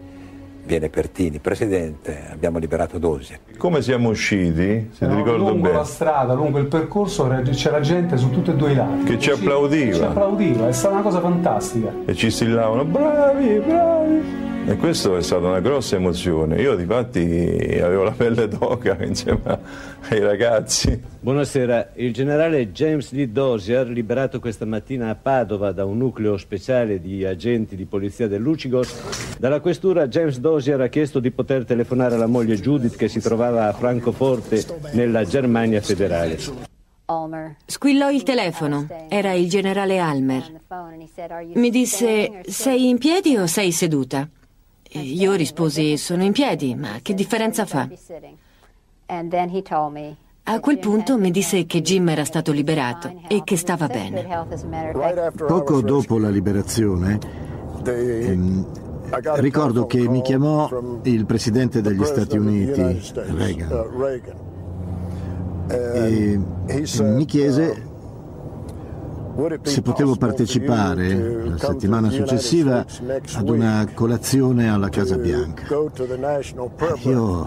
viene 0.67 0.91
Pertini, 0.91 1.39
Presidente, 1.39 2.29
abbiamo 2.31 2.59
liberato 2.59 2.99
Dosi. 2.99 3.35
Come 3.57 3.81
siamo 3.81 4.11
usciti, 4.11 4.91
se 4.93 5.09
ti 5.09 5.15
ricordo 5.15 5.49
lungo 5.49 5.63
bene? 5.63 5.77
la 5.77 5.85
strada, 5.85 6.35
lungo 6.35 6.59
il 6.59 6.67
percorso, 6.67 7.27
c'era 7.53 7.81
gente 7.81 8.19
su 8.19 8.31
tutti 8.31 8.51
e 8.51 8.55
due 8.55 8.73
i 8.73 8.75
lati. 8.75 9.05
Che 9.05 9.19
ci 9.19 9.31
applaudiva. 9.31 9.97
Ci 9.97 10.03
applaudiva, 10.03 10.69
è 10.69 10.73
stata 10.73 10.95
una 10.95 11.03
cosa 11.03 11.21
fantastica. 11.21 11.91
E 12.05 12.15
ci 12.15 12.31
strillavano, 12.31 12.85
bravi, 12.85 13.63
bravi. 13.65 14.53
E 14.67 14.77
questa 14.77 15.15
è 15.15 15.23
stata 15.23 15.47
una 15.47 15.61
grossa 15.61 15.97
emozione. 15.97 16.59
Io 16.59 16.75
di 16.75 16.87
fatti 16.87 17.79
avevo 17.83 18.03
la 18.03 18.13
pelle 18.13 18.49
d'oca 18.49 18.97
insieme 19.05 19.59
ai 20.09 20.21
ragazzi. 20.21 20.99
Buonasera, 21.21 21.91
il 21.97 22.15
generale 22.15 22.73
James 22.73 23.13
D. 23.13 23.27
Dozier, 23.27 23.87
liberato 23.87 24.41
questa 24.41 24.65
mattina 24.65 25.11
a 25.11 25.17
Padova 25.17 25.73
da 25.73 25.85
un 25.85 25.99
nucleo 25.99 26.39
speciale 26.39 26.99
di 26.99 27.27
agenti 27.27 27.77
di 27.77 27.85
polizia 27.85 28.27
dell'Ucigos, 28.27 29.37
dalla 29.39 29.61
questura 29.61 30.09
James 30.09 30.39
Dozier 30.39 30.81
ha 30.81 30.89
chiesto 30.89 31.21
di 31.21 31.31
poter 31.31 31.67
telefonare 31.67 32.15
alla 32.15 32.27
moglie 32.27 32.57
Judith 32.57 32.97
che 32.97 33.09
si 33.09 33.21
trovava 33.21 33.69
a 33.69 33.73
Francoforte 33.75 34.65
nella 34.93 35.25
Germania 35.25 35.83
federale. 35.83 36.39
Squillò 37.67 38.11
il 38.11 38.23
telefono. 38.23 38.87
Era 39.11 39.33
il 39.33 39.47
generale 39.47 39.99
Almer. 39.99 40.63
Mi 41.53 41.69
disse: 41.69 42.41
Sei 42.47 42.89
in 42.89 42.97
piedi 42.97 43.37
o 43.37 43.47
sei 43.47 43.71
seduta? 43.71 44.27
E 44.97 45.01
io 45.01 45.33
risposi: 45.33 45.97
Sono 45.97 46.23
in 46.23 46.31
piedi, 46.31 46.77
ma 46.77 47.01
che 47.03 47.15
differenza 47.15 47.67
fa? 47.67 47.89
A 50.45 50.61
quel 50.61 50.79
punto 50.79 51.19
mi 51.19 51.33
disse 51.33 51.67
che 51.67 51.83
Jim 51.83 52.09
era 52.11 52.25
stato 52.25 52.53
liberato 52.53 53.23
e 53.27 53.43
che 53.43 53.57
stava 53.57 53.89
bene. 53.89 54.25
Poco 55.49 55.81
dopo 55.81 56.17
la 56.17 56.29
liberazione, 56.29 57.19
ehm, 57.85 58.67
ricordo 59.39 59.87
che 59.87 60.09
mi 60.09 60.23
chiamò 60.23 61.01
il 61.03 61.27
presidente 61.27 61.81
degli 61.81 62.05
Stati 62.05 62.39
Uniti, 62.39 63.03
Reagan, 63.15 64.21
e 65.71 66.41
mi 67.03 67.25
chiese 67.25 67.94
se 69.63 69.83
potevo 69.83 70.17
partecipare 70.17 71.49
la 71.49 71.59
settimana 71.59 72.11
successiva 72.11 72.85
ad 73.35 73.49
una 73.49 73.89
colazione 73.93 74.69
alla 74.69 74.89
Casa 74.89 75.17
Bianca. 75.17 75.67
Io, 77.03 77.47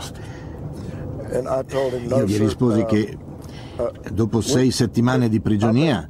io 2.08 2.26
gli 2.26 2.38
risposi 2.38 2.86
che 2.86 3.18
dopo 4.12 4.42
sei 4.42 4.72
settimane 4.72 5.30
di 5.30 5.40
prigionia 5.40 6.08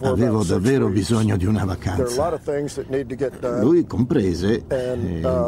avevo 0.00 0.42
davvero 0.42 0.88
bisogno 0.88 1.36
di 1.36 1.46
una 1.46 1.64
vacanza. 1.64 2.38
Lui 3.60 3.86
comprese 3.86 4.64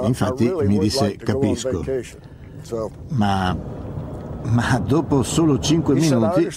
infatti 0.05 0.53
mi 0.65 0.79
disse 0.79 1.17
capisco, 1.17 1.85
ma 3.09 3.57
Ma 4.45 4.83
dopo 4.85 5.23
solo 5.23 5.59
cinque 5.59 5.95
minuti 5.95 6.49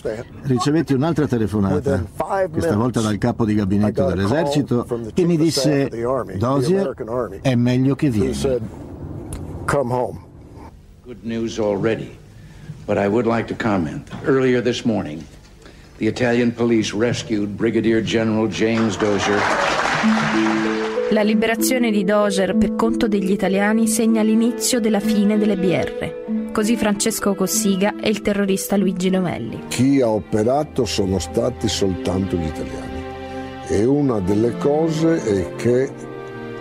ricevetti 0.43 0.93
un'altra 0.93 1.28
telefonata, 1.28 2.04
questa 2.52 2.76
volta 2.76 3.00
dal 3.00 3.17
capo 3.17 3.45
di 3.45 3.54
gabinetto 3.56 4.06
dell'esercito, 4.06 4.86
che 5.13 5.24
mi 5.24 5.38
disse 5.38 5.89
Dozier 6.38 6.93
è 7.41 7.56
meglio 7.56 7.95
che 7.95 8.10
vieni. 8.10 8.36
Good 11.06 11.21
news 11.21 11.60
already, 11.60 12.17
but 12.86 12.98
I 12.98 13.08
would 13.08 13.28
like 13.28 13.45
to 13.45 13.56
comment. 13.56 14.10
Earlier 14.26 14.60
this 14.60 14.84
morning, 14.84 15.24
the 15.98 16.08
Italian 16.08 16.52
police 16.52 16.95
rescued 16.95 17.56
Brigadier 17.56 18.02
General 18.02 18.48
James 18.48 18.98
Dozier. 18.98 19.39
La 21.12 21.21
liberazione 21.21 21.91
di 21.91 22.04
Dozier 22.04 22.56
per 22.56 22.74
conto 22.74 23.08
degli 23.08 23.30
italiani 23.30 23.88
segna 23.88 24.24
l'inizio 24.24 24.80
della 24.80 25.00
fine 25.00 25.38
delle 25.38 25.56
BR. 25.56 26.35
Così 26.56 26.78
Francesco 26.78 27.36
Cossiga 27.36 28.00
e 28.00 28.08
il 28.08 28.22
terrorista 28.22 28.78
Luigi 28.78 29.10
Novelli. 29.10 29.63
Chi 29.68 30.00
ha 30.00 30.08
operato 30.08 30.86
sono 30.86 31.20
stati 31.20 31.68
soltanto 31.68 32.38
gli 32.38 32.46
italiani. 32.46 33.04
E 33.68 33.84
una 33.84 34.22
delle 34.22 34.56
cose 34.56 35.22
è 35.22 35.56
che 35.56 35.91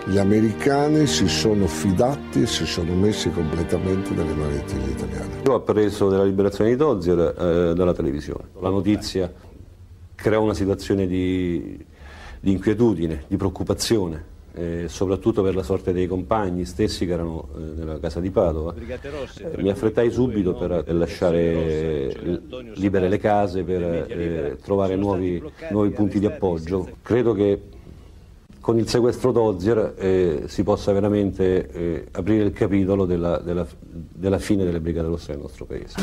gli 0.03 0.17
americani 0.17 1.07
si 1.07 1.29
sono 1.29 1.65
fidati 1.65 2.41
e 2.41 2.45
si 2.45 2.65
sono 2.65 2.93
messi 2.93 3.31
completamente 3.31 4.13
nelle 4.13 4.33
manette 4.33 4.77
degli 4.77 4.89
italiani. 4.89 5.33
Io 5.45 5.53
ho 5.53 5.55
appreso 5.55 6.09
della 6.09 6.25
liberazione 6.25 6.71
di 6.71 6.75
Dozier 6.75 7.17
eh, 7.19 7.73
dalla 7.73 7.93
televisione. 7.93 8.49
La 8.59 8.69
notizia 8.69 9.31
creò 10.13 10.43
una 10.43 10.53
situazione 10.53 11.07
di, 11.07 11.81
di 12.41 12.51
inquietudine, 12.51 13.23
di 13.29 13.37
preoccupazione. 13.37 14.34
Eh, 14.57 14.85
soprattutto 14.87 15.43
per 15.43 15.53
la 15.53 15.63
sorte 15.63 15.91
dei 15.91 16.07
compagni 16.07 16.63
stessi 16.63 17.05
che 17.05 17.11
erano 17.11 17.49
eh, 17.57 17.59
nella 17.75 17.99
casa 17.99 18.21
di 18.21 18.29
Padova. 18.31 18.73
Eh, 18.73 19.61
mi 19.61 19.69
affrettai 19.69 20.09
subito 20.09 20.53
per 20.53 20.85
lasciare 20.93 22.39
libere 22.75 23.09
le 23.09 23.17
case, 23.17 23.63
per 23.63 23.83
eh, 23.83 24.57
trovare 24.63 24.95
nuovi, 24.95 25.43
nuovi 25.71 25.89
punti 25.89 26.19
di 26.19 26.25
appoggio. 26.25 26.89
Credo 27.01 27.33
che 27.33 27.61
con 28.65 28.79
il 28.79 28.89
sequestro 28.89 29.31
Dozier 29.31 29.93
eh, 29.95 30.45
si 30.47 30.63
possa 30.63 30.91
veramente 30.91 31.69
eh, 31.69 32.07
aprire 32.13 32.45
il 32.45 32.51
capitolo 32.51 33.05
della, 33.05 33.37
della, 33.37 33.63
della, 33.79 34.39
fine 34.39 34.63
delle 34.63 34.79
Brigate 34.79 35.05
Rosse 35.05 35.33
nel 35.33 35.41
nostro 35.41 35.65
paese. 35.65 35.97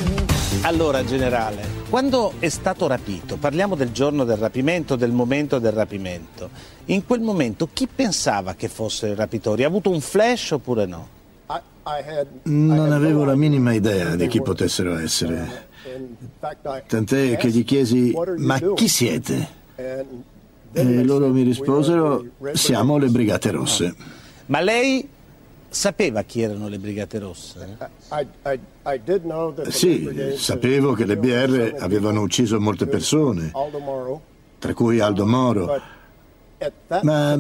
Allora, 0.61 1.05
generale, 1.05 1.65
quando 1.91 2.35
è 2.39 2.49
stato 2.49 2.87
rapito, 2.87 3.37
parliamo 3.37 3.75
del 3.75 3.91
giorno 3.91 4.23
del 4.23 4.37
rapimento, 4.37 4.95
del 4.95 5.11
momento 5.11 5.59
del 5.59 5.73
rapimento, 5.73 6.51
in 6.85 7.05
quel 7.05 7.21
momento 7.21 7.69
chi 7.73 7.89
pensava 7.93 8.55
che 8.55 8.69
fossero 8.69 9.11
i 9.11 9.17
rapitori? 9.17 9.65
Ha 9.65 9.67
avuto 9.67 9.91
un 9.91 10.01
flash 10.01 10.53
oppure 10.53 10.87
no? 10.87 11.09
Non 12.45 12.93
avevo 12.93 13.25
la 13.25 13.35
minima 13.35 13.73
idea 13.73 14.15
di 14.15 14.29
chi 14.29 14.41
potessero 14.41 14.97
essere. 14.99 15.67
Tant'è 16.87 17.37
che 17.37 17.49
gli 17.49 17.65
chiesi, 17.65 18.17
ma 18.37 18.61
chi 18.77 18.87
siete? 18.87 20.31
E 20.73 21.05
loro 21.05 21.29
mi 21.29 21.43
risposero, 21.43 22.25
siamo 22.53 22.97
le 22.97 23.09
Brigate 23.09 23.51
Rosse. 23.51 23.95
Ma 24.47 24.61
lei 24.61 25.07
sapeva 25.69 26.23
chi 26.23 26.41
erano 26.43 26.69
le 26.69 26.79
Brigate 26.79 27.19
Rosse? 27.19 27.79
Sì, 29.69 30.35
sapevo 30.37 30.93
che 30.93 31.05
le 31.05 31.17
BR 31.17 31.77
avevano 31.79 32.23
ucciso 32.23 32.61
molte 32.61 32.87
persone, 32.87 33.53
tra 34.59 34.75
cui 34.75 35.01
Aldo 35.01 35.27
Moro. 35.27 35.81
Ma 37.03 37.33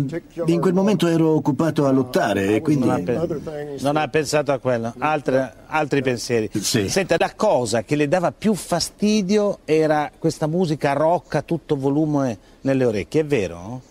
in 0.47 0.61
quel 0.61 0.73
momento 0.73 1.07
ero 1.07 1.35
occupato 1.35 1.87
a 1.87 1.91
lottare 1.91 2.57
e 2.57 2.61
quindi... 2.61 2.87
Non 2.87 3.01
ha, 3.01 3.03
pe- 3.03 3.77
non 3.81 3.97
ha 3.97 4.09
pensato 4.09 4.53
a 4.53 4.59
quello, 4.59 4.95
Altre, 4.99 5.55
altri 5.67 6.03
pensieri. 6.03 6.51
Sì. 6.53 6.89
Senta, 6.89 7.17
la 7.19 7.33
cosa 7.35 7.83
che 7.83 7.97
le 7.97 8.09
dava 8.09 8.33
più 8.33 8.55
fastidio 8.55 9.59
era 9.65 10.11
questa 10.19 10.47
musica 10.47 10.93
rock 10.93 11.35
a 11.37 11.43
tutto 11.43 11.77
volume 11.77 12.39
nelle 12.63 12.85
orecchie, 12.85 13.21
è 13.21 13.25
vero? 13.25 13.83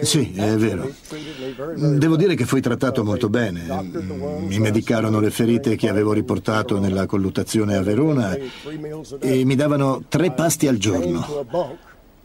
Sì, 0.00 0.32
è 0.34 0.56
vero. 0.56 0.90
Devo 1.76 2.16
dire 2.16 2.34
che 2.34 2.44
fui 2.44 2.60
trattato 2.60 3.04
molto 3.04 3.28
bene. 3.28 3.88
Mi 4.40 4.58
medicarono 4.58 5.20
le 5.20 5.30
ferite 5.30 5.76
che 5.76 5.88
avevo 5.88 6.12
riportato 6.12 6.80
nella 6.80 7.06
colluttazione 7.06 7.76
a 7.76 7.82
Verona 7.82 8.36
e 9.20 9.44
mi 9.44 9.54
davano 9.54 10.02
tre 10.08 10.32
pasti 10.32 10.66
al 10.66 10.78
giorno. 10.78 11.24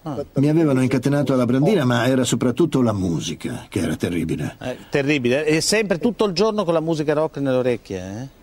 Mi 0.03 0.49
avevano 0.49 0.81
incatenato 0.81 1.33
alla 1.33 1.45
brandina, 1.45 1.85
ma 1.85 2.07
era 2.07 2.23
soprattutto 2.23 2.81
la 2.81 2.93
musica 2.93 3.67
che 3.69 3.81
era 3.81 3.95
terribile. 3.95 4.55
Eh, 4.59 4.77
terribile. 4.89 5.45
E 5.45 5.61
sempre 5.61 5.99
tutto 5.99 6.25
il 6.25 6.33
giorno 6.33 6.63
con 6.63 6.73
la 6.73 6.79
musica 6.79 7.13
rock 7.13 7.37
nelle 7.37 7.57
orecchie, 7.57 7.99
eh? 7.99 8.39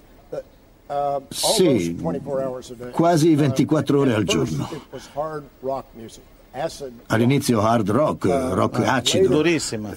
Sì, 1.29 2.01
quasi 2.93 3.35
24 3.35 3.99
ore 3.99 4.15
al 4.15 4.25
giorno. 4.25 4.69
All'inizio 7.09 7.61
hard 7.61 7.91
rock, 7.91 8.27
rock 8.27 8.79
acido. 8.87 9.29
Durissima. 9.29 9.95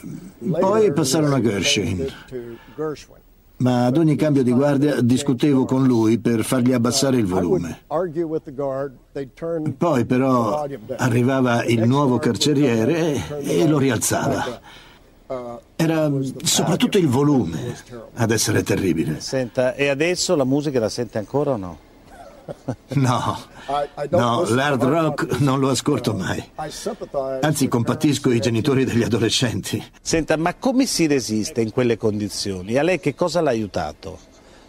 Poi 0.60 0.92
passarono 0.92 1.36
a 1.36 1.40
Gershwin. 1.40 2.08
Ma 3.62 3.86
ad 3.86 3.98
ogni 3.98 4.16
cambio 4.16 4.42
di 4.42 4.52
guardia 4.52 5.02
discutevo 5.02 5.66
con 5.66 5.86
lui 5.86 6.18
per 6.18 6.44
fargli 6.44 6.74
abbassare 6.74 7.18
il 7.18 7.28
volume. 7.28 7.82
Poi 9.78 10.06
però 10.06 10.68
arrivava 10.98 11.64
il 11.66 11.88
nuovo 11.88 12.18
carceriere 12.18 13.40
e 13.40 13.68
lo 13.68 13.78
rialzava. 13.78 14.60
Era 15.76 16.12
soprattutto 16.44 16.98
il 16.98 17.08
volume 17.08 17.76
ad 18.16 18.32
essere 18.32 18.64
terribile. 18.64 19.20
Senta, 19.20 19.76
e 19.76 19.90
adesso 19.90 20.36
la 20.36 20.44
musica 20.44 20.80
la 20.80 20.90
sente 20.90 21.20
ancora 21.20 21.52
o 21.52 21.58
no? 21.58 21.78
No, 22.94 23.40
no, 24.10 24.44
l'hard 24.50 24.84
rock 24.84 25.40
non 25.40 25.60
lo 25.60 25.70
ascolto 25.70 26.14
mai. 26.14 26.44
Anzi, 27.42 27.68
compatisco 27.68 28.32
i 28.32 28.40
genitori 28.40 28.84
degli 28.84 29.04
adolescenti. 29.04 29.84
Senta, 30.02 30.36
ma 30.38 30.56
come 30.56 30.86
si 30.86 31.08
resiste 31.08 31.62
in 31.62 31.72
quelle 31.72 31.98
condizioni? 31.98 32.78
A 32.78 32.84
lei 32.84 33.00
che 33.00 33.16
cosa 33.16 33.42
l'ha 33.42 33.50
aiutato? 33.50 34.20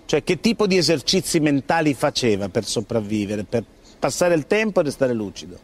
Cioè, 0.05 0.23
che 0.23 0.41
tipo 0.41 0.67
di 0.67 0.77
esercizi 0.77 1.41
mentali 1.41 1.95
faceva 1.95 2.49
per 2.49 2.65
sopravvivere, 2.65 3.45
per 3.45 3.65
passare 3.99 4.35
il 4.35 4.47
tempo 4.47 4.81
e 4.81 4.83
restare 4.85 5.13
lucido? 5.13 5.59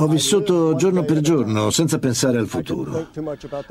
Ho 0.00 0.06
vissuto 0.06 0.76
giorno 0.76 1.02
per 1.04 1.20
giorno, 1.20 1.70
senza 1.70 1.98
pensare 1.98 2.38
al 2.38 2.46
futuro. 2.46 3.08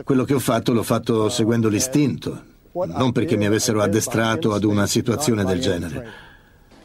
Quello 0.03 0.23
che 0.25 0.33
ho 0.33 0.39
fatto 0.39 0.73
l'ho 0.73 0.83
fatto 0.83 1.29
seguendo 1.29 1.69
l'istinto 1.69 2.55
non 2.85 3.11
perché 3.11 3.35
mi 3.37 3.45
avessero 3.45 3.81
addestrato 3.81 4.53
ad 4.53 4.63
una 4.63 4.85
situazione 4.85 5.43
del 5.43 5.59
genere. 5.59 6.07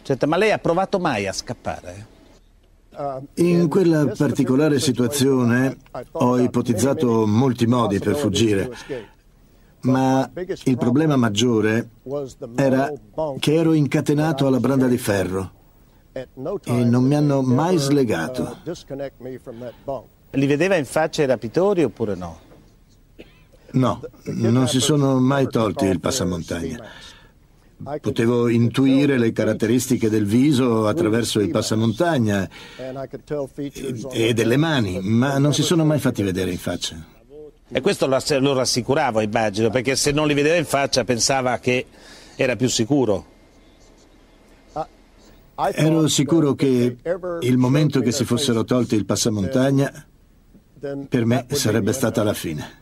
Certo, 0.02 0.26
ma 0.26 0.36
lei 0.36 0.50
ha 0.50 0.58
provato 0.58 0.98
mai 0.98 1.26
a 1.26 1.32
scappare? 1.32 2.06
In 3.34 3.68
quella 3.68 4.06
particolare 4.06 4.78
situazione 4.78 5.78
ho 6.12 6.38
ipotizzato 6.38 7.26
molti 7.26 7.66
modi 7.66 7.98
per 7.98 8.16
fuggire, 8.16 8.70
ma 9.80 10.30
il 10.64 10.76
problema 10.76 11.16
maggiore 11.16 11.88
era 12.56 12.92
che 13.38 13.54
ero 13.54 13.72
incatenato 13.72 14.46
alla 14.46 14.60
branda 14.60 14.88
di 14.88 14.98
ferro 14.98 15.50
e 16.12 16.28
non 16.34 17.04
mi 17.04 17.14
hanno 17.14 17.40
mai 17.40 17.78
slegato. 17.78 18.58
Li 20.32 20.46
vedeva 20.46 20.76
in 20.76 20.84
faccia 20.84 21.22
i 21.22 21.26
rapitori 21.26 21.84
oppure 21.84 22.14
no? 22.14 22.50
No, 23.72 24.00
non 24.24 24.68
si 24.68 24.80
sono 24.80 25.18
mai 25.18 25.48
tolti 25.48 25.86
il 25.86 26.00
passamontagna. 26.00 26.78
Potevo 28.00 28.48
intuire 28.48 29.18
le 29.18 29.32
caratteristiche 29.32 30.08
del 30.08 30.24
viso 30.24 30.86
attraverso 30.86 31.40
il 31.40 31.50
passamontagna 31.50 32.48
e 34.10 34.34
delle 34.34 34.56
mani, 34.56 35.00
ma 35.00 35.38
non 35.38 35.52
si 35.52 35.62
sono 35.62 35.84
mai 35.84 35.98
fatti 35.98 36.22
vedere 36.22 36.52
in 36.52 36.58
faccia. 36.58 37.04
E 37.68 37.80
questo 37.80 38.06
lo 38.06 38.52
rassicurava, 38.52 39.22
immagino, 39.22 39.70
perché 39.70 39.96
se 39.96 40.12
non 40.12 40.28
li 40.28 40.34
vedeva 40.34 40.56
in 40.56 40.66
faccia 40.66 41.04
pensava 41.04 41.58
che 41.58 41.86
era 42.36 42.54
più 42.54 42.68
sicuro. 42.68 43.26
Ero 45.54 46.06
sicuro 46.08 46.54
che 46.54 46.98
il 47.40 47.56
momento 47.56 48.00
che 48.00 48.12
si 48.12 48.24
fossero 48.24 48.64
tolti 48.64 48.94
il 48.94 49.04
passamontagna 49.06 50.06
per 51.08 51.24
me 51.24 51.46
sarebbe 51.50 51.92
stata 51.92 52.24
la 52.24 52.32
fine. 52.32 52.80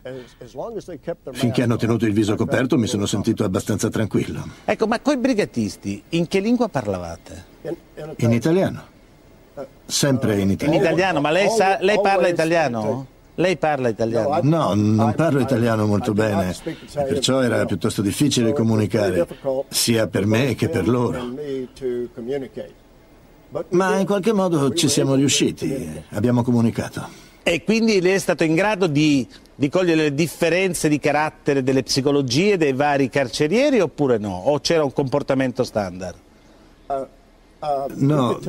Finché 1.33 1.61
hanno 1.61 1.75
tenuto 1.75 2.07
il 2.07 2.13
viso 2.13 2.35
coperto 2.35 2.77
mi 2.77 2.87
sono 2.87 3.05
sentito 3.05 3.43
abbastanza 3.43 3.89
tranquillo. 3.89 4.43
Ecco, 4.65 4.87
ma 4.87 4.99
coi 4.99 5.17
brigatisti 5.17 6.01
in 6.09 6.27
che 6.27 6.39
lingua 6.39 6.67
parlavate? 6.67 7.45
In 8.17 8.31
italiano. 8.31 8.89
Sempre 9.85 10.39
in 10.39 10.49
italiano. 10.49 10.79
In 10.79 10.83
italiano, 10.83 11.21
ma 11.21 11.29
lei, 11.29 11.49
sa, 11.49 11.77
lei 11.79 11.99
parla 12.01 12.27
italiano? 12.27 13.05
Lei 13.35 13.55
parla 13.57 13.89
italiano? 13.89 14.39
No, 14.41 14.73
non 14.73 15.13
parlo 15.15 15.39
italiano 15.39 15.85
molto 15.85 16.13
bene, 16.13 16.55
perciò 16.93 17.41
era 17.41 17.65
piuttosto 17.65 18.01
difficile 18.01 18.51
comunicare, 18.51 19.27
sia 19.69 20.07
per 20.07 20.25
me 20.25 20.55
che 20.55 20.69
per 20.69 20.87
loro. 20.87 21.35
Ma 23.69 23.99
in 23.99 24.05
qualche 24.05 24.33
modo 24.33 24.73
ci 24.73 24.89
siamo 24.89 25.13
riusciti, 25.13 26.03
abbiamo 26.09 26.41
comunicato. 26.41 27.29
E 27.43 27.63
quindi 27.63 28.01
lei 28.01 28.13
è 28.13 28.19
stato 28.19 28.43
in 28.43 28.53
grado 28.53 28.87
di, 28.87 29.27
di, 29.55 29.69
cogliere 29.69 30.03
le 30.03 30.13
differenze 30.13 30.87
di 30.87 30.99
carattere 30.99 31.63
delle 31.63 31.81
psicologie 31.83 32.57
dei 32.57 32.73
vari 32.73 33.09
carcerieri 33.09 33.79
oppure 33.79 34.17
no? 34.17 34.43
O 34.45 34.59
c'era 34.59 34.83
un 34.83 34.93
comportamento 34.93 35.63
standard? 35.63 36.17
No, 37.93 38.39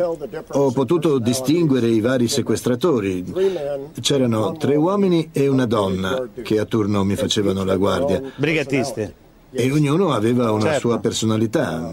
ho 0.48 0.70
potuto 0.72 1.18
distinguere 1.18 1.88
i 1.88 2.00
vari 2.00 2.28
sequestratori. 2.28 3.24
C'erano 4.00 4.56
tre 4.56 4.76
uomini 4.76 5.28
e 5.32 5.48
una 5.48 5.66
donna 5.66 6.28
che 6.42 6.58
a 6.58 6.64
turno 6.64 7.04
mi 7.04 7.14
facevano 7.16 7.64
la 7.64 7.76
guardia. 7.76 8.22
Brigatisti. 8.36 9.12
E 9.54 9.70
ognuno 9.70 10.14
aveva 10.14 10.50
una 10.50 10.62
Certo. 10.62 10.78
sua 10.78 10.98
personalità. 10.98 11.92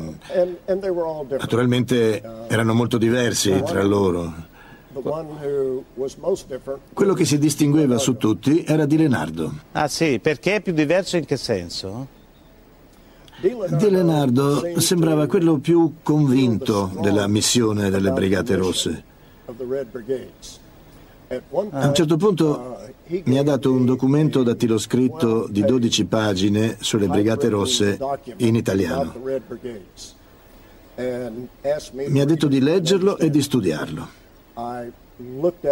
Naturalmente 1.30 2.22
erano 2.48 2.74
molto 2.74 2.98
diversi 2.98 3.62
tra 3.66 3.84
loro. 3.84 4.34
Quello 6.94 7.14
che 7.14 7.26
si 7.26 7.38
distingueva 7.38 7.98
su 8.00 8.18
tutti 8.18 8.64
era 8.66 8.86
Di 8.86 8.98
Lenardo. 8.98 9.54
Ah 9.74 9.88
sì, 9.88 10.20
perché 10.20 10.56
è 10.56 10.62
più 10.62 10.74
diverso 10.74 11.18
in 11.18 11.26
che 11.26 11.38
senso? 11.38 12.08
Di 13.42 13.90
Lenardo 13.90 14.80
sembrava 14.80 15.28
quello 15.28 15.60
più 15.60 15.94
convinto 16.04 16.92
della 17.02 17.28
missione 17.28 17.90
delle 17.90 18.12
Brigate 18.12 18.56
Rosse. 18.56 19.04
A 21.72 21.88
un 21.88 21.94
certo 21.94 22.18
punto 22.18 22.78
mi 23.26 23.38
ha 23.38 23.44
dato 23.44 23.72
un 23.72 23.86
documento 23.86 24.44
dattiloscritto 24.44 25.48
di 25.50 25.64
12 25.64 26.06
pagine 26.06 26.78
sulle 26.80 27.08
Brigate 27.08 27.48
Rosse 27.48 27.98
in 28.38 28.56
italiano. 28.56 29.14
Mi 31.94 32.20
ha 32.20 32.26
detto 32.26 32.48
di 32.48 32.60
leggerlo 32.60 33.18
e 33.18 33.30
di 33.30 33.42
studiarlo. 33.42 34.19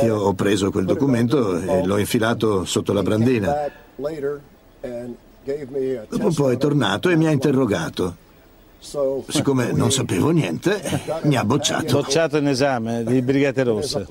Io 0.02 0.16
ho 0.18 0.34
preso 0.34 0.72
quel 0.72 0.86
documento 0.86 1.58
e 1.58 1.86
l'ho 1.86 1.98
infilato 1.98 2.66
sotto 2.66 2.92
la 2.92 3.02
brandina. 3.02 3.72
Dopo 6.10 6.32
poi 6.36 6.56
è 6.56 6.58
tornato 6.58 7.10
e 7.10 7.16
mi 7.16 7.28
ha 7.28 7.32
interrogato. 7.32 8.26
Siccome 8.80 9.72
non 9.72 9.92
sapevo 9.92 10.32
niente, 10.32 10.82
mi 11.24 11.36
ha 11.38 11.46
bocciato. 11.46 12.02
Bocciato 12.02 12.38
in 12.38 12.48
esame 12.48 13.04
di 13.04 13.22
Brigate 13.22 13.64
Rosse. 13.64 14.06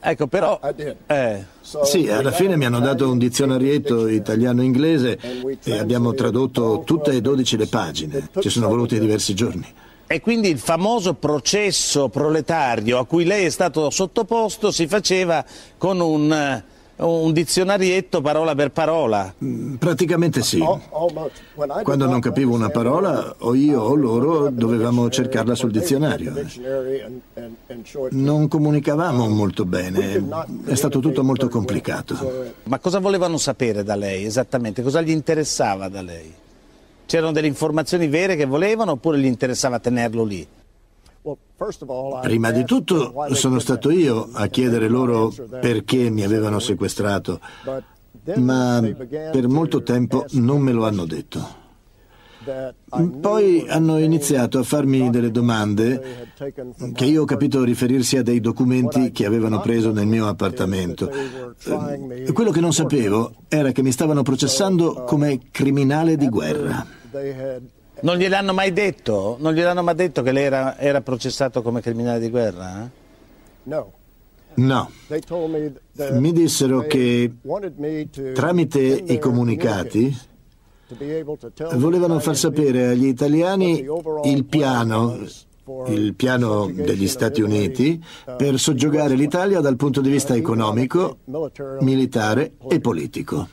ecco, 0.00 0.26
però... 0.26 0.60
Eh. 1.06 1.44
Sì, 1.60 2.08
alla 2.08 2.30
fine 2.30 2.56
mi 2.56 2.66
hanno 2.66 2.80
dato 2.80 3.10
un 3.10 3.16
dizionarietto 3.16 4.06
italiano-inglese 4.06 5.18
e 5.62 5.78
abbiamo 5.78 6.12
tradotto 6.12 6.82
tutte 6.84 7.12
e 7.12 7.22
12 7.22 7.56
le 7.56 7.66
pagine. 7.66 8.28
Ci 8.38 8.50
sono 8.50 8.68
voluti 8.68 8.98
diversi 8.98 9.34
giorni. 9.34 9.66
E 10.06 10.20
quindi 10.20 10.48
il 10.48 10.58
famoso 10.58 11.14
processo 11.14 12.08
proletario 12.08 12.98
a 12.98 13.06
cui 13.06 13.24
lei 13.24 13.46
è 13.46 13.50
stato 13.50 13.88
sottoposto 13.90 14.70
si 14.70 14.86
faceva 14.86 15.44
con 15.78 15.98
un, 15.98 16.30
eh, 16.30 16.64
un 16.96 17.32
dizionarietto 17.32 18.20
parola 18.20 18.54
per 18.54 18.70
parola. 18.70 19.34
Praticamente 19.78 20.42
sì. 20.42 20.62
Quando 21.82 22.06
non 22.06 22.20
capivo 22.20 22.54
una 22.54 22.68
parola, 22.68 23.34
o 23.38 23.54
io 23.54 23.80
o 23.80 23.94
loro 23.94 24.50
dovevamo 24.50 25.08
cercarla 25.08 25.54
sul 25.54 25.70
dizionario. 25.70 26.32
Non 28.10 28.46
comunicavamo 28.46 29.26
molto 29.28 29.64
bene, 29.64 30.22
è 30.66 30.74
stato 30.74 31.00
tutto 31.00 31.24
molto 31.24 31.48
complicato. 31.48 32.52
Ma 32.64 32.78
cosa 32.78 32.98
volevano 32.98 33.38
sapere 33.38 33.82
da 33.82 33.96
lei 33.96 34.26
esattamente? 34.26 34.82
Cosa 34.82 35.00
gli 35.00 35.10
interessava 35.10 35.88
da 35.88 36.02
lei? 36.02 36.42
C'erano 37.06 37.32
delle 37.32 37.46
informazioni 37.46 38.08
vere 38.08 38.36
che 38.36 38.46
volevano 38.46 38.92
oppure 38.92 39.18
gli 39.18 39.26
interessava 39.26 39.78
tenerlo 39.78 40.24
lì? 40.24 40.46
Prima 42.22 42.50
di 42.50 42.64
tutto 42.64 43.14
sono 43.32 43.58
stato 43.58 43.90
io 43.90 44.28
a 44.32 44.46
chiedere 44.48 44.88
loro 44.88 45.32
perché 45.60 46.10
mi 46.10 46.22
avevano 46.22 46.58
sequestrato, 46.58 47.40
ma 48.36 48.82
per 48.82 49.48
molto 49.48 49.82
tempo 49.82 50.26
non 50.32 50.60
me 50.60 50.72
lo 50.72 50.84
hanno 50.84 51.06
detto. 51.06 51.62
Poi 53.20 53.64
hanno 53.68 53.98
iniziato 53.98 54.58
a 54.58 54.62
farmi 54.62 55.10
delle 55.10 55.30
domande 55.30 56.28
che 56.92 57.04
io 57.04 57.22
ho 57.22 57.24
capito 57.24 57.62
riferirsi 57.64 58.16
a 58.16 58.22
dei 58.22 58.40
documenti 58.40 59.10
che 59.12 59.24
avevano 59.26 59.60
preso 59.60 59.92
nel 59.92 60.06
mio 60.06 60.26
appartamento. 60.28 61.10
Eh, 61.10 62.32
Quello 62.32 62.50
che 62.50 62.60
non 62.60 62.72
sapevo 62.72 63.34
era 63.48 63.72
che 63.72 63.82
mi 63.82 63.92
stavano 63.92 64.22
processando 64.22 65.04
come 65.04 65.40
criminale 65.50 66.16
di 66.16 66.28
guerra. 66.28 66.86
Non 68.00 68.16
gliel'hanno 68.16 68.52
mai 68.52 68.72
detto? 68.72 69.36
Non 69.40 69.52
gliel'hanno 69.54 69.82
mai 69.82 69.94
detto 69.94 70.22
che 70.22 70.32
lei 70.32 70.44
era, 70.44 70.78
era 70.78 71.00
processato 71.00 71.62
come 71.62 71.80
criminale 71.80 72.18
di 72.20 72.28
guerra? 72.28 72.82
eh? 72.84 73.02
No, 74.56 74.90
mi 76.12 76.32
dissero 76.32 76.82
che 76.82 77.32
tramite 78.34 78.78
i 78.80 79.18
comunicati 79.18 80.16
volevano 81.76 82.18
far 82.18 82.36
sapere 82.36 82.88
agli 82.88 83.06
italiani 83.06 83.84
il 84.24 84.44
piano, 84.44 85.18
il 85.86 86.14
piano 86.14 86.70
degli 86.72 87.08
Stati 87.08 87.40
Uniti 87.40 88.02
per 88.36 88.58
soggiogare 88.58 89.14
l'Italia 89.14 89.60
dal 89.60 89.76
punto 89.76 90.00
di 90.00 90.10
vista 90.10 90.34
economico, 90.34 91.18
militare 91.80 92.52
e 92.68 92.80
politico. 92.80 93.48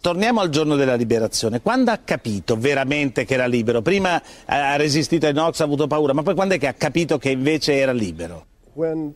Torniamo 0.00 0.40
al 0.40 0.48
giorno 0.48 0.76
della 0.76 0.94
liberazione. 0.94 1.60
Quando 1.60 1.90
ha 1.90 1.98
capito 1.98 2.56
veramente 2.56 3.26
che 3.26 3.34
era 3.34 3.44
libero? 3.46 3.82
Prima 3.82 4.22
ha 4.46 4.76
resistito 4.76 5.26
ai 5.26 5.34
Nox, 5.34 5.60
ha 5.60 5.64
avuto 5.64 5.86
paura, 5.86 6.14
ma 6.14 6.22
poi 6.22 6.34
quando 6.34 6.54
è 6.54 6.58
che 6.58 6.68
ha 6.68 6.72
capito 6.72 7.18
che 7.18 7.28
invece 7.28 7.74
era 7.74 7.92
libero? 7.92 8.46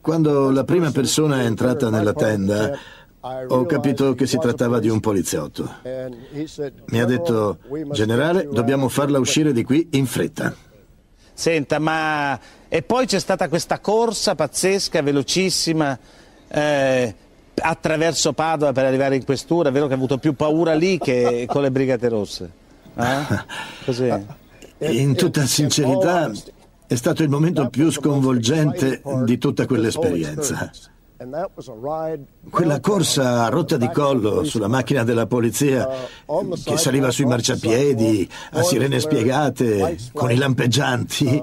Quando 0.02 0.50
la 0.50 0.64
prima 0.64 0.90
persona 0.90 1.40
è 1.40 1.44
entrata 1.46 1.88
nella 1.88 2.12
tenda, 2.12 2.78
ho 3.48 3.64
capito 3.64 4.14
che 4.14 4.26
si 4.26 4.38
trattava 4.38 4.78
di 4.80 4.88
un 4.88 5.00
poliziotto. 5.00 5.76
Mi 6.86 7.00
ha 7.00 7.04
detto, 7.06 7.58
generale, 7.92 8.46
dobbiamo 8.50 8.88
farla 8.88 9.18
uscire 9.18 9.52
di 9.52 9.64
qui 9.64 9.88
in 9.92 10.06
fretta. 10.06 10.54
Senta, 11.32 11.78
ma... 11.78 12.38
E 12.68 12.82
poi 12.82 13.06
c'è 13.06 13.18
stata 13.18 13.48
questa 13.48 13.78
corsa 13.78 14.34
pazzesca, 14.34 15.00
velocissima, 15.00 15.96
eh, 16.48 17.14
attraverso 17.54 18.32
Padova 18.32 18.72
per 18.72 18.84
arrivare 18.84 19.16
in 19.16 19.24
questura. 19.24 19.68
È 19.68 19.72
vero 19.72 19.86
che 19.86 19.92
ha 19.92 19.96
avuto 19.96 20.18
più 20.18 20.34
paura 20.34 20.74
lì 20.74 20.98
che 20.98 21.46
con 21.48 21.62
le 21.62 21.70
Brigate 21.70 22.08
Rosse. 22.08 22.50
Eh? 22.96 23.44
Così. 23.84 24.12
In 24.78 25.14
tutta 25.14 25.46
sincerità, 25.46 26.30
è 26.86 26.94
stato 26.94 27.22
il 27.22 27.28
momento 27.28 27.68
più 27.68 27.90
sconvolgente 27.90 29.00
di 29.24 29.38
tutta 29.38 29.66
quell'esperienza. 29.66 30.70
Quella 32.50 32.80
corsa 32.80 33.44
a 33.44 33.48
rotta 33.48 33.76
di 33.76 33.88
collo 33.88 34.42
sulla 34.42 34.66
macchina 34.66 35.04
della 35.04 35.26
polizia 35.26 35.88
che 36.64 36.76
saliva 36.76 37.12
sui 37.12 37.24
marciapiedi, 37.24 38.28
a 38.50 38.62
sirene 38.62 38.98
spiegate, 38.98 39.96
con 40.12 40.32
i 40.32 40.36
lampeggianti, 40.36 41.40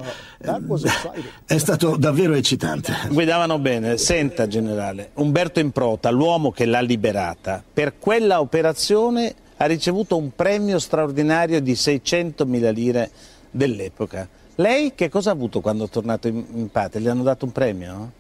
è 1.46 1.58
stato 1.58 1.96
davvero 1.96 2.34
eccitante. 2.34 2.94
Guidavano 3.10 3.60
bene. 3.60 3.98
Senta, 3.98 4.46
generale, 4.48 5.12
Umberto 5.16 5.62
Improta, 5.62 6.10
l'uomo 6.10 6.52
che 6.52 6.66
l'ha 6.66 6.82
liberata, 6.82 7.64
per 7.74 7.98
quella 7.98 8.42
operazione 8.42 9.34
ha 9.56 9.66
ricevuto 9.66 10.18
un 10.18 10.36
premio 10.36 10.80
straordinario 10.80 11.62
di 11.62 11.74
600.000 11.74 12.74
lire 12.74 13.10
dell'epoca. 13.50 14.28
Lei 14.56 14.94
che 14.96 15.08
cosa 15.08 15.30
ha 15.30 15.34
avuto 15.34 15.62
quando 15.62 15.86
è 15.86 15.90
tornato 15.90 16.28
in, 16.28 16.70
patria? 16.70 17.02
Gli 17.02 17.08
hanno 17.08 17.24
dato 17.24 17.46
un 17.46 17.52
premio? 17.52 18.12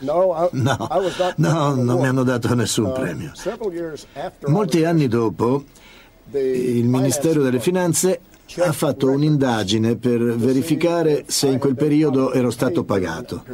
No, 0.00 0.48
no, 1.36 1.74
non 1.74 2.00
mi 2.00 2.06
hanno 2.06 2.22
dato 2.22 2.54
nessun 2.54 2.92
premio. 2.92 3.32
Molti 4.46 4.84
anni 4.84 5.08
dopo, 5.08 5.64
il 6.32 6.84
Ministero 6.84 7.42
delle 7.42 7.60
Finanze 7.60 8.20
ha 8.58 8.72
fatto 8.72 9.10
un'indagine 9.10 9.96
per 9.96 10.20
verificare 10.36 11.24
se 11.26 11.48
in 11.48 11.58
quel 11.58 11.74
periodo 11.74 12.32
ero 12.32 12.50
stato 12.50 12.84
pagato. 12.84 13.44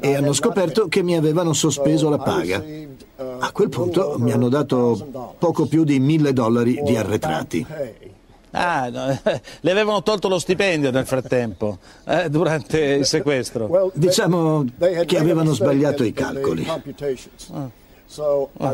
e 0.00 0.14
hanno 0.14 0.32
scoperto 0.32 0.86
che 0.86 1.02
mi 1.02 1.16
avevano 1.16 1.52
sospeso 1.52 2.08
la 2.08 2.18
paga. 2.18 2.62
A 3.40 3.50
quel 3.52 3.68
punto 3.68 4.14
mi 4.18 4.30
hanno 4.30 4.48
dato 4.48 5.34
poco 5.38 5.66
più 5.66 5.82
di 5.84 5.98
mille 5.98 6.32
dollari 6.32 6.80
di 6.82 6.96
arretrati. 6.96 7.66
Ah, 8.52 8.88
no, 8.88 9.06
le 9.60 9.70
avevano 9.70 10.02
tolto 10.02 10.28
lo 10.28 10.38
stipendio 10.38 10.90
nel 10.90 11.06
frattempo, 11.06 11.78
eh, 12.04 12.28
durante 12.28 12.80
il 12.80 13.06
sequestro. 13.06 13.90
Diciamo 13.94 14.64
che 15.06 15.18
avevano 15.18 15.52
sbagliato 15.52 16.02
i 16.02 16.12
calcoli. 16.12 16.66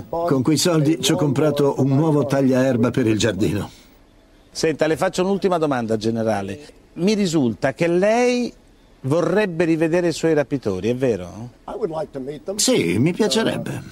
Con 0.08 0.42
quei 0.42 0.56
soldi 0.56 1.00
ci 1.02 1.12
ho 1.12 1.16
comprato 1.16 1.74
un 1.78 1.88
nuovo 1.88 2.24
tagliaerba 2.24 2.90
per 2.90 3.06
il 3.06 3.18
giardino. 3.18 3.70
Senta, 4.50 4.86
le 4.86 4.96
faccio 4.96 5.22
un'ultima 5.22 5.58
domanda, 5.58 5.98
generale. 5.98 6.58
Mi 6.94 7.12
risulta 7.12 7.74
che 7.74 7.86
lei 7.86 8.50
vorrebbe 9.02 9.64
rivedere 9.64 10.08
i 10.08 10.12
suoi 10.12 10.32
rapitori, 10.32 10.88
è 10.88 10.96
vero? 10.96 11.50
Sì, 12.56 12.98
mi 12.98 13.12
piacerebbe. 13.12 13.82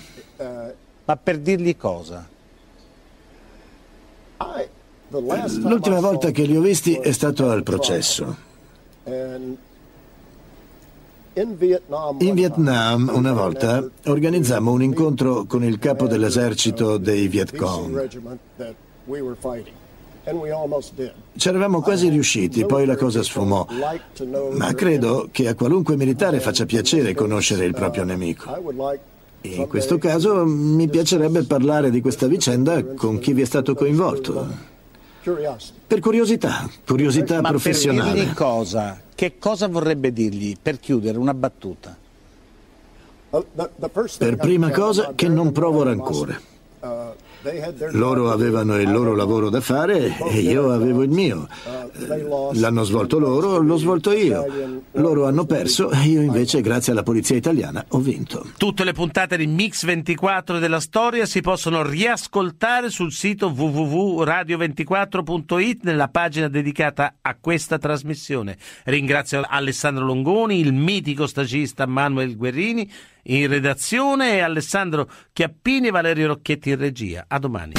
Ma 1.04 1.16
per 1.16 1.38
dirgli 1.38 1.76
cosa? 1.76 2.26
L'ultima 5.20 6.00
volta 6.00 6.30
che 6.30 6.42
li 6.42 6.56
ho 6.56 6.60
visti 6.60 6.94
è 6.94 7.12
stato 7.12 7.50
al 7.50 7.62
processo. 7.62 8.36
In 11.36 12.34
Vietnam, 12.34 13.10
una 13.12 13.32
volta, 13.32 13.88
organizzammo 14.06 14.72
un 14.72 14.82
incontro 14.82 15.44
con 15.44 15.62
il 15.64 15.78
capo 15.78 16.06
dell'esercito 16.06 16.96
dei 16.96 17.28
Viet 17.28 17.56
Cong. 17.56 18.08
Ci 21.36 21.48
eravamo 21.48 21.80
quasi 21.80 22.08
riusciti, 22.08 22.64
poi 22.64 22.86
la 22.86 22.96
cosa 22.96 23.22
sfumò. 23.22 23.66
Ma 24.52 24.72
credo 24.74 25.28
che 25.30 25.48
a 25.48 25.54
qualunque 25.54 25.96
militare 25.96 26.40
faccia 26.40 26.64
piacere 26.64 27.14
conoscere 27.14 27.64
il 27.64 27.74
proprio 27.74 28.04
nemico. 28.04 28.50
In 29.42 29.68
questo 29.68 29.98
caso 29.98 30.46
mi 30.46 30.88
piacerebbe 30.88 31.44
parlare 31.44 31.90
di 31.90 32.00
questa 32.00 32.26
vicenda 32.26 32.82
con 32.82 33.18
chi 33.18 33.32
vi 33.32 33.42
è 33.42 33.44
stato 33.44 33.74
coinvolto. 33.74 34.72
Per 35.86 36.00
curiosità, 36.00 36.68
curiosità 36.86 37.40
Ma 37.40 37.48
professionale. 37.48 38.10
per 38.10 38.20
dirgli 38.20 38.34
cosa? 38.34 39.00
Che 39.14 39.38
cosa 39.38 39.68
vorrebbe 39.68 40.12
dirgli 40.12 40.54
per 40.60 40.78
chiudere 40.78 41.16
una 41.16 41.32
battuta? 41.32 41.96
Per 44.18 44.36
prima 44.36 44.70
cosa 44.70 45.12
che 45.14 45.28
non 45.28 45.50
provo 45.50 45.82
rancore. 45.82 46.52
Loro 47.92 48.30
avevano 48.30 48.80
il 48.80 48.90
loro 48.90 49.14
lavoro 49.14 49.50
da 49.50 49.60
fare 49.60 50.16
e 50.30 50.40
io 50.40 50.72
avevo 50.72 51.02
il 51.02 51.10
mio. 51.10 51.46
L'hanno 52.54 52.84
svolto 52.84 53.18
loro, 53.18 53.58
l'ho 53.58 53.76
svolto 53.76 54.12
io. 54.12 54.46
Loro 54.92 55.26
hanno 55.26 55.44
perso 55.44 55.90
e 55.90 56.06
io 56.06 56.22
invece, 56.22 56.62
grazie 56.62 56.92
alla 56.92 57.02
polizia 57.02 57.36
italiana, 57.36 57.84
ho 57.88 57.98
vinto. 57.98 58.46
Tutte 58.56 58.84
le 58.84 58.94
puntate 58.94 59.36
di 59.36 59.46
Mix 59.46 59.84
24 59.84 60.58
della 60.58 60.80
storia 60.80 61.26
si 61.26 61.42
possono 61.42 61.82
riascoltare 61.82 62.88
sul 62.88 63.12
sito 63.12 63.48
www.radio24.it 63.48 65.82
nella 65.82 66.08
pagina 66.08 66.48
dedicata 66.48 67.16
a 67.20 67.36
questa 67.38 67.76
trasmissione. 67.76 68.56
Ringrazio 68.84 69.44
Alessandro 69.46 70.06
Longoni, 70.06 70.60
il 70.60 70.72
mitico 70.72 71.26
stagista 71.26 71.84
Manuel 71.84 72.36
Guerrini 72.36 72.90
in 73.24 73.48
redazione 73.48 74.34
e 74.34 74.40
Alessandro 74.40 75.08
Chiappini 75.32 75.88
e 75.88 75.90
Valerio 75.90 76.28
Rocchetti 76.28 76.70
in 76.70 76.78
regia. 76.78 77.24
A 77.28 77.38
domani. 77.38 77.72